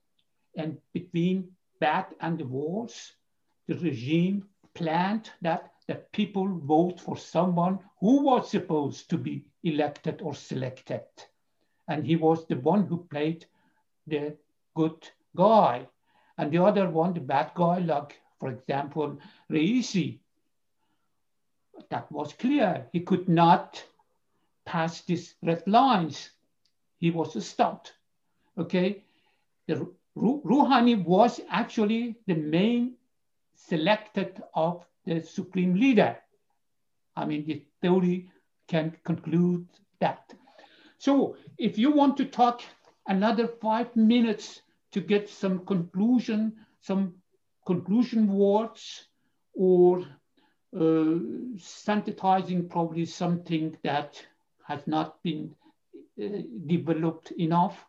And 0.56 0.78
between 0.92 1.48
that 1.80 2.14
and 2.20 2.38
the 2.38 2.46
wars, 2.46 3.12
the 3.68 3.74
regime 3.74 4.48
planned 4.74 5.30
that 5.42 5.72
the 5.86 5.96
people 6.12 6.48
vote 6.48 7.00
for 7.00 7.16
someone 7.16 7.78
who 8.00 8.24
was 8.24 8.50
supposed 8.50 9.08
to 9.10 9.18
be 9.18 9.44
elected 9.62 10.20
or 10.22 10.34
selected. 10.34 11.04
And 11.88 12.04
he 12.04 12.16
was 12.16 12.46
the 12.46 12.56
one 12.56 12.86
who 12.86 13.04
played 13.04 13.46
the 14.06 14.36
good 14.74 15.08
guy. 15.36 15.86
And 16.38 16.52
the 16.52 16.62
other 16.62 16.90
one, 16.90 17.14
the 17.14 17.20
bad 17.20 17.52
guy, 17.54 17.78
like, 17.78 18.20
for 18.38 18.50
example, 18.50 19.18
Reisi, 19.50 20.20
That 21.88 22.10
was 22.12 22.32
clear. 22.34 22.88
He 22.92 23.00
could 23.00 23.28
not 23.28 23.84
pass 24.64 25.00
these 25.02 25.34
red 25.42 25.66
lines 25.66 26.30
he 26.98 27.10
was 27.10 27.44
stopped. 27.46 27.94
Okay, 28.58 29.04
the 29.66 29.90
Rouhani 30.16 31.04
was 31.04 31.40
actually 31.48 32.16
the 32.26 32.34
main 32.34 32.96
selected 33.54 34.42
of 34.54 34.86
the 35.04 35.20
supreme 35.22 35.74
leader. 35.74 36.18
I 37.16 37.24
mean, 37.26 37.46
the 37.46 37.64
theory 37.80 38.30
can 38.68 38.96
conclude 39.04 39.66
that. 40.00 40.34
So 40.98 41.36
if 41.58 41.78
you 41.78 41.90
want 41.92 42.16
to 42.18 42.24
talk 42.26 42.62
another 43.06 43.46
five 43.48 43.94
minutes 43.96 44.62
to 44.92 45.00
get 45.00 45.28
some 45.28 45.64
conclusion, 45.66 46.66
some 46.80 47.14
conclusion 47.66 48.28
words 48.28 49.08
or 49.52 50.00
uh, 50.78 51.18
synthesizing 51.58 52.68
probably 52.68 53.04
something 53.04 53.76
that 53.82 54.22
has 54.66 54.86
not 54.86 55.22
been 55.22 55.54
uh, 56.22 56.42
developed 56.66 57.32
enough, 57.32 57.84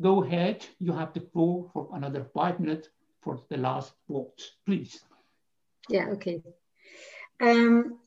go 0.00 0.22
ahead. 0.22 0.64
You 0.78 0.92
have 0.92 1.12
the 1.12 1.20
floor 1.32 1.70
for 1.72 1.88
another 1.94 2.24
five 2.34 2.60
minutes 2.60 2.88
for 3.22 3.40
the 3.48 3.56
last 3.56 3.92
words, 4.08 4.52
please. 4.64 5.00
Yeah, 5.88 6.08
okay. 6.10 6.42
Um, 7.40 7.98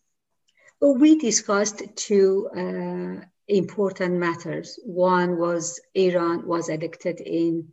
we 0.82 1.18
discussed 1.18 1.82
two 1.96 2.50
uh, 2.56 3.26
important 3.48 4.16
matters. 4.16 4.80
One 4.84 5.38
was 5.38 5.82
Iran 5.94 6.48
was 6.48 6.70
elected 6.70 7.20
in 7.22 7.70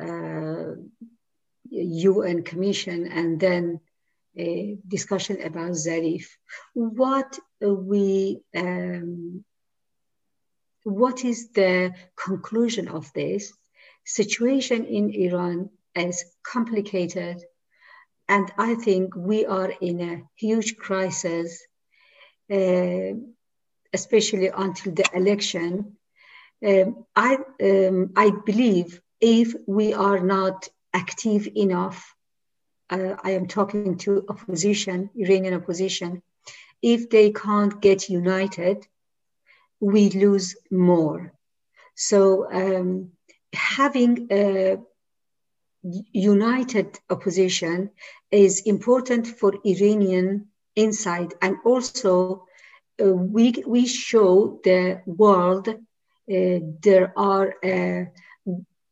uh, 0.00 0.74
UN 1.70 2.42
Commission, 2.42 3.06
and 3.06 3.38
then 3.40 3.80
a 4.36 4.78
discussion 4.86 5.42
about 5.42 5.72
Zarif. 5.72 6.26
What 6.74 7.38
we 7.60 8.40
um, 8.56 9.44
what 10.84 11.24
is 11.24 11.50
the 11.50 11.92
conclusion 12.16 12.88
of 12.88 13.12
this? 13.12 13.52
Situation 14.04 14.86
in 14.86 15.10
Iran 15.10 15.70
is 15.94 16.24
complicated, 16.42 17.42
and 18.28 18.50
I 18.56 18.74
think 18.74 19.14
we 19.14 19.44
are 19.46 19.72
in 19.80 20.00
a 20.00 20.22
huge 20.36 20.76
crisis, 20.76 21.62
uh, 22.50 23.12
especially 23.92 24.48
until 24.48 24.94
the 24.94 25.04
election. 25.14 25.96
Um, 26.66 27.06
I, 27.16 27.38
um, 27.62 28.12
I 28.16 28.30
believe 28.44 29.00
if 29.20 29.54
we 29.66 29.94
are 29.94 30.20
not 30.20 30.68
active 30.92 31.48
enough, 31.56 32.14
uh, 32.90 33.16
I 33.22 33.32
am 33.32 33.46
talking 33.46 33.96
to 33.98 34.24
opposition, 34.28 35.10
Iranian 35.16 35.54
opposition, 35.54 36.22
if 36.82 37.10
they 37.10 37.30
can't 37.30 37.80
get 37.80 38.08
united, 38.08 38.86
we 39.80 40.10
lose 40.10 40.56
more. 40.70 41.32
So 41.94 42.50
um, 42.50 43.12
having 43.52 44.28
a 44.30 44.78
united 45.82 46.98
opposition 47.08 47.90
is 48.30 48.62
important 48.66 49.26
for 49.26 49.54
Iranian 49.64 50.48
inside 50.76 51.34
and 51.40 51.56
also 51.64 52.46
uh, 53.02 53.12
we, 53.12 53.54
we 53.66 53.86
show 53.86 54.60
the 54.62 55.00
world 55.06 55.68
uh, 55.68 55.74
there 56.82 57.12
are 57.16 57.54
uh, 57.64 58.04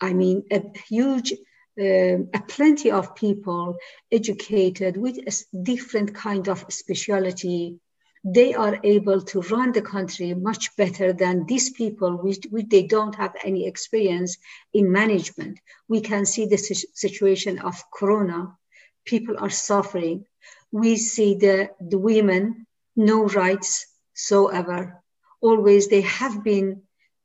I 0.01 0.12
mean 0.12 0.44
a 0.51 0.62
huge 0.88 1.34
uh, 1.79 2.18
a 2.35 2.41
plenty 2.49 2.91
of 2.91 3.14
people 3.14 3.76
educated 4.11 4.97
with 4.97 5.18
a 5.18 5.59
different 5.62 6.14
kind 6.14 6.49
of 6.49 6.64
speciality. 6.68 7.79
They 8.24 8.55
are 8.55 8.79
able 8.83 9.22
to 9.22 9.41
run 9.43 9.72
the 9.72 9.83
country 9.83 10.35
much 10.35 10.76
better 10.76 11.12
than 11.12 11.47
these 11.47 11.70
people 11.70 12.16
which, 12.16 12.47
which 12.51 12.66
they 12.68 12.83
don't 12.83 13.14
have 13.14 13.35
any 13.45 13.66
experience 13.66 14.37
in 14.74 14.91
management. 14.91 15.61
We 15.89 16.01
can 16.01 16.26
see 16.26 16.47
the 16.47 16.59
situation 16.59 17.61
of 17.61 17.91
corona. 17.93 18.57
People 19.05 19.37
are 19.39 19.51
suffering. 19.51 20.26
We 20.72 20.97
see 20.97 21.37
the, 21.37 21.70
the 21.81 21.99
women 21.99 22.66
no 22.97 23.24
rights 23.26 23.87
so 24.12 24.49
ever 24.49 25.01
always 25.41 25.87
they 25.87 26.01
have 26.01 26.43
been 26.43 26.83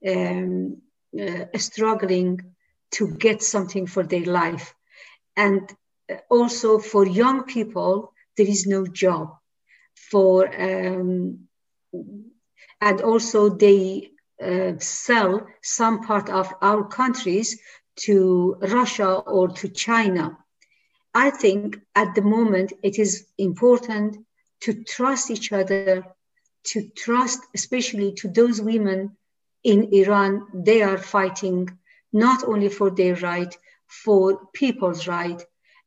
um, 0.08 0.78
uh, 1.20 1.46
struggling 1.58 2.53
to 2.94 3.08
get 3.08 3.42
something 3.44 3.86
for 3.88 4.04
their 4.04 4.26
life 4.26 4.74
and 5.36 5.62
also 6.30 6.80
for 6.80 7.06
young 7.06 7.44
people 7.44 8.14
there 8.38 8.48
is 8.48 8.66
no 8.66 8.86
job 8.88 9.36
for 9.96 10.48
um, 10.62 11.48
and 12.82 13.02
also 13.02 13.50
they 13.50 14.12
uh, 14.42 14.74
sell 14.80 15.48
some 15.62 16.02
part 16.02 16.30
of 16.30 16.54
our 16.62 16.84
countries 16.88 17.60
to 17.96 18.58
Russia 18.62 19.10
or 19.14 19.48
to 19.50 19.70
China. 19.70 20.38
I 21.14 21.30
think 21.30 21.80
at 21.96 22.16
the 22.16 22.22
moment 22.22 22.74
it 22.82 22.98
is 23.00 23.28
important 23.38 24.18
to 24.62 24.84
trust 24.84 25.30
each 25.30 25.52
other, 25.52 26.04
to 26.66 26.90
trust 26.90 27.40
especially 27.54 28.14
to 28.16 28.28
those 28.28 28.60
women 28.62 29.16
in 29.64 29.94
Iran. 29.94 30.48
They 30.54 30.82
are 30.82 30.98
fighting 30.98 31.70
not 32.14 32.44
only 32.44 32.70
for 32.70 32.90
their 32.92 33.16
right, 33.16 33.58
for 33.88 34.48
people's 34.54 35.08
right, 35.08 35.42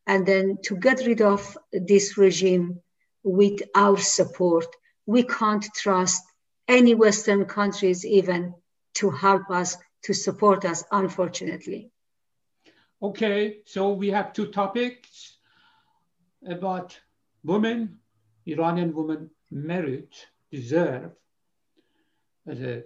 and 0.06 0.26
then 0.26 0.58
to 0.64 0.76
get 0.76 1.06
rid 1.06 1.22
of 1.22 1.56
this 1.72 2.18
regime 2.18 2.80
with 3.22 3.60
our 3.74 3.96
support. 3.96 4.66
We 5.06 5.22
can't 5.22 5.66
trust 5.74 6.22
any 6.68 6.94
Western 6.94 7.44
countries 7.44 8.04
even 8.04 8.54
to 8.94 9.10
help 9.10 9.50
us, 9.50 9.76
to 10.02 10.14
support 10.14 10.64
us, 10.64 10.84
unfortunately. 10.90 11.90
Okay, 13.02 13.58
so 13.64 13.92
we 13.92 14.08
have 14.10 14.32
two 14.32 14.46
topics 14.46 15.36
about 16.48 16.98
women, 17.44 17.98
Iranian 18.46 18.94
women 18.94 19.30
merit, 19.50 20.26
deserve 20.50 21.12
as 22.46 22.60
a 22.60 22.84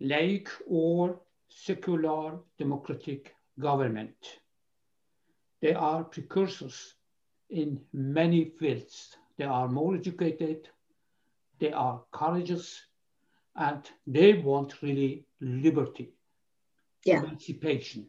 laic 0.00 0.48
or 0.66 1.20
secular 1.54 2.38
democratic 2.58 3.34
government. 3.58 4.40
They 5.60 5.74
are 5.74 6.04
precursors 6.04 6.94
in 7.50 7.80
many 7.92 8.44
fields. 8.58 9.16
They 9.38 9.44
are 9.44 9.68
more 9.68 9.94
educated, 9.94 10.68
they 11.58 11.72
are 11.72 12.02
courageous, 12.12 12.80
and 13.56 13.88
they 14.06 14.34
want 14.34 14.82
really 14.82 15.24
liberty, 15.40 16.12
yeah. 17.04 17.22
emancipation. 17.22 18.06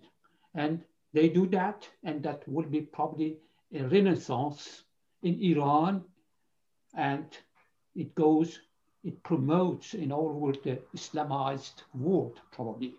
And 0.55 0.83
they 1.13 1.29
do 1.29 1.47
that, 1.47 1.87
and 2.03 2.23
that 2.23 2.47
will 2.47 2.65
be 2.65 2.81
probably 2.81 3.37
a 3.73 3.83
renaissance 3.83 4.83
in 5.21 5.39
Iran, 5.41 6.03
and 6.95 7.25
it 7.95 8.15
goes, 8.15 8.59
it 9.03 9.21
promotes 9.23 9.93
in 9.93 10.11
all 10.11 10.29
over 10.29 10.53
the 10.63 10.81
Islamized 10.95 11.83
world, 11.93 12.39
probably. 12.51 12.95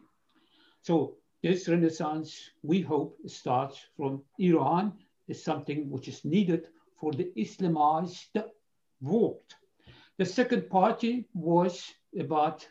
So 0.84 1.16
this 1.42 1.66
renaissance, 1.66 2.50
we 2.62 2.82
hope, 2.82 3.16
starts 3.26 3.80
from 3.96 4.22
Iran 4.38 4.92
is 5.28 5.42
something 5.42 5.88
which 5.88 6.08
is 6.08 6.26
needed 6.26 6.66
for 7.00 7.10
the 7.10 7.32
Islamized 7.38 8.44
world. 9.00 9.54
The 10.18 10.26
second 10.26 10.68
party 10.68 11.26
was 11.32 11.90
about 12.18 12.68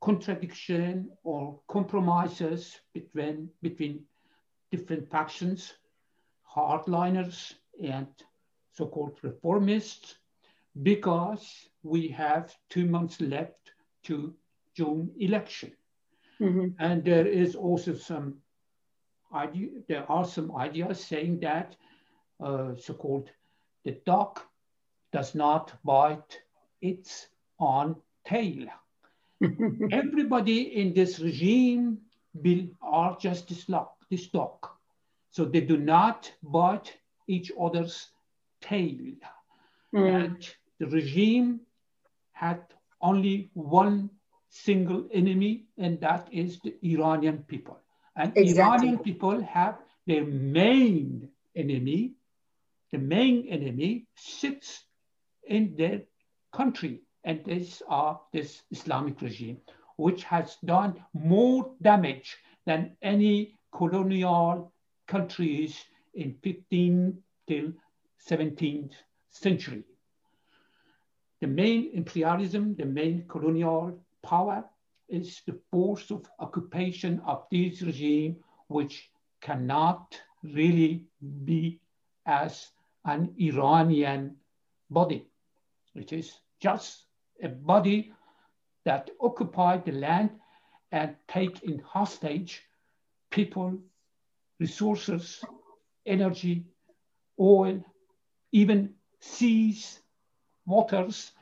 contradiction 0.00 1.12
or 1.22 1.60
compromises 1.68 2.80
between, 2.92 3.48
between 3.62 4.02
different 4.72 5.08
factions, 5.12 5.74
hardliners 6.52 7.54
and 7.80 8.08
so-called 8.72 9.16
reformists, 9.22 10.16
because 10.82 11.68
we 11.84 12.08
have 12.08 12.52
two 12.68 12.86
months 12.86 13.20
left 13.20 13.74
to 14.02 14.34
June 14.74 15.12
election. 15.20 15.72
Mm-hmm. 16.42 16.68
And 16.80 17.04
there 17.04 17.26
is 17.26 17.54
also 17.54 17.94
some 17.94 18.34
idea, 19.32 19.68
there 19.88 20.10
are 20.10 20.24
some 20.24 20.54
ideas 20.56 21.04
saying 21.04 21.40
that 21.40 21.76
uh, 22.42 22.74
so-called 22.76 23.30
the 23.84 23.92
dog 24.04 24.40
does 25.12 25.34
not 25.34 25.72
bite 25.84 26.40
its 26.80 27.28
own 27.60 27.96
tail. 28.24 28.66
Everybody 29.92 30.80
in 30.80 30.94
this 30.94 31.20
regime 31.20 31.98
will, 32.34 32.66
are 32.80 33.16
just 33.20 33.48
this, 33.48 33.68
lock, 33.68 33.96
this 34.10 34.26
dog. 34.28 34.66
So 35.30 35.44
they 35.44 35.60
do 35.60 35.76
not 35.76 36.32
bite 36.42 36.96
each 37.28 37.52
other's 37.60 38.08
tail. 38.60 39.14
Mm. 39.94 40.24
And 40.24 40.48
the 40.78 40.86
regime 40.86 41.60
had 42.32 42.62
only 43.00 43.50
one 43.54 44.10
single 44.52 45.08
enemy, 45.12 45.64
and 45.78 45.98
that 46.00 46.28
is 46.30 46.60
the 46.60 46.74
Iranian 46.82 47.38
people. 47.48 47.78
And 48.16 48.32
exactly. 48.36 48.60
Iranian 48.60 48.98
people 48.98 49.42
have 49.42 49.78
their 50.06 50.24
main 50.24 51.30
enemy, 51.56 52.12
the 52.90 52.98
main 52.98 53.48
enemy 53.48 54.06
sits 54.14 54.84
in 55.48 55.74
their 55.76 56.02
country. 56.52 57.00
And 57.24 57.42
these 57.44 57.82
are 57.88 58.20
this 58.32 58.62
Islamic 58.70 59.22
regime, 59.22 59.58
which 59.96 60.24
has 60.24 60.58
done 60.64 61.02
more 61.14 61.70
damage 61.80 62.36
than 62.66 62.96
any 63.00 63.54
colonial 63.74 64.70
countries 65.06 65.82
in 66.12 66.34
15th 66.44 67.16
till 67.48 67.72
17th 68.28 68.92
century. 69.30 69.82
The 71.40 71.46
main 71.46 71.90
imperialism, 71.94 72.74
the 72.74 72.84
main 72.84 73.24
colonial 73.28 73.98
power 74.22 74.64
is 75.08 75.42
the 75.46 75.58
force 75.70 76.10
of 76.10 76.26
occupation 76.38 77.20
of 77.26 77.46
this 77.50 77.82
regime, 77.82 78.36
which 78.68 79.10
cannot 79.40 80.20
really 80.42 81.06
be 81.44 81.80
as 82.26 82.68
an 83.04 83.34
Iranian 83.38 84.36
body. 84.90 85.26
It 85.94 86.12
is 86.12 86.38
just 86.60 87.04
a 87.42 87.48
body 87.48 88.12
that 88.84 89.10
occupied 89.20 89.84
the 89.84 89.92
land 89.92 90.30
and 90.92 91.16
take 91.28 91.62
in 91.62 91.78
hostage 91.80 92.62
people, 93.30 93.78
resources, 94.60 95.44
energy, 96.06 96.64
oil, 97.40 97.82
even 98.52 98.94
seas, 99.20 100.00
waters, 100.66 101.32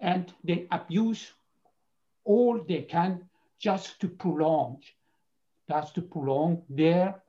and 0.00 0.32
they 0.44 0.66
abuse 0.70 1.32
all 2.26 2.62
they 2.68 2.82
can 2.82 3.22
just 3.58 4.00
to 4.00 4.08
prolong, 4.08 4.82
just 5.68 5.94
to 5.94 6.02
prolong 6.02 6.62
their 6.68 7.22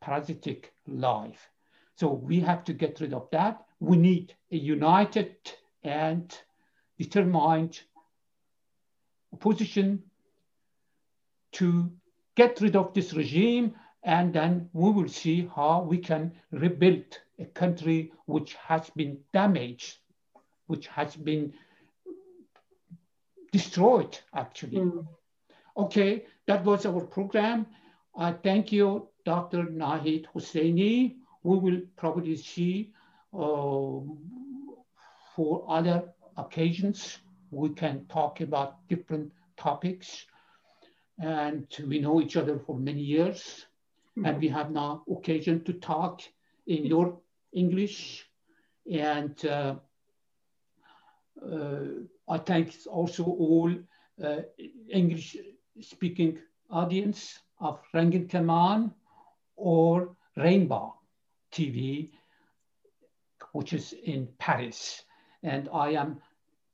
parasitic 0.00 0.72
life. 0.86 1.50
So 1.96 2.12
we 2.12 2.40
have 2.40 2.64
to 2.64 2.72
get 2.72 3.00
rid 3.00 3.12
of 3.12 3.28
that. 3.32 3.66
We 3.80 3.96
need 3.96 4.34
a 4.50 4.56
united 4.56 5.36
and 5.82 6.36
determined 6.98 7.80
opposition 9.32 10.02
to 11.52 11.90
get 12.34 12.60
rid 12.60 12.76
of 12.76 12.94
this 12.94 13.12
regime 13.12 13.74
and 14.02 14.34
then 14.34 14.68
we 14.72 14.90
will 14.90 15.08
see 15.08 15.48
how 15.54 15.82
we 15.82 15.98
can 15.98 16.32
rebuild 16.50 17.18
a 17.38 17.46
country 17.46 18.12
which 18.26 18.54
has 18.54 18.90
been 18.90 19.18
damaged, 19.32 19.98
which 20.66 20.86
has 20.88 21.16
been 21.16 21.52
destroyed 23.58 24.18
actually. 24.34 24.78
Mm. 24.78 25.06
Okay, 25.76 26.24
that 26.46 26.64
was 26.64 26.86
our 26.86 27.02
program. 27.16 27.66
I 28.16 28.32
thank 28.32 28.72
you, 28.72 29.08
Dr. 29.24 29.64
Nahid 29.82 30.26
Husseini. 30.34 31.16
We 31.42 31.56
will 31.64 31.80
probably 31.96 32.36
see 32.36 32.92
uh, 33.32 34.00
for 35.34 35.52
other 35.68 35.98
occasions. 36.36 37.18
We 37.50 37.68
can 37.70 38.06
talk 38.06 38.40
about 38.40 38.70
different 38.88 39.32
topics. 39.56 40.26
and 41.18 41.66
we 41.90 42.00
know 42.04 42.20
each 42.20 42.36
other 42.36 42.58
for 42.66 42.74
many 42.78 43.00
years. 43.00 43.66
Mm-hmm. 44.16 44.26
And 44.26 44.40
we 44.42 44.48
have 44.48 44.70
now 44.70 45.04
occasion 45.16 45.62
to 45.64 45.72
talk 45.74 46.22
in 46.66 46.84
your 46.92 47.06
English. 47.52 48.26
And 48.90 49.34
uh, 49.46 49.74
uh, 51.52 51.84
I 52.28 52.38
thank 52.38 52.74
also 52.88 53.24
all 53.24 53.74
uh, 54.22 54.36
English 54.90 55.36
speaking 55.80 56.38
audience 56.70 57.38
of 57.60 57.80
Rangin 57.92 58.28
Kaman 58.28 58.92
or 59.56 60.16
Rainbow 60.36 60.94
TV, 61.52 62.10
which 63.52 63.72
is 63.72 63.92
in 64.04 64.28
Paris. 64.38 65.04
And 65.42 65.68
I 65.72 65.90
am 65.90 66.20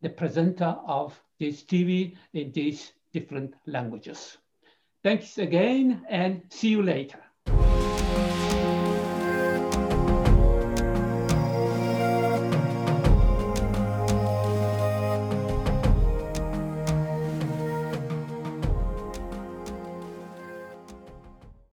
the 0.03 0.11
presenter 0.11 0.77
of 0.87 1.21
this 1.39 1.63
TV 1.63 2.17
in 2.33 2.53
these 2.53 2.93
different 3.13 3.55
languages. 3.67 4.39
Thanks 5.03 5.39
again 5.39 6.05
and 6.09 6.43
see 6.51 6.69
you 6.69 6.83
later. 6.83 7.21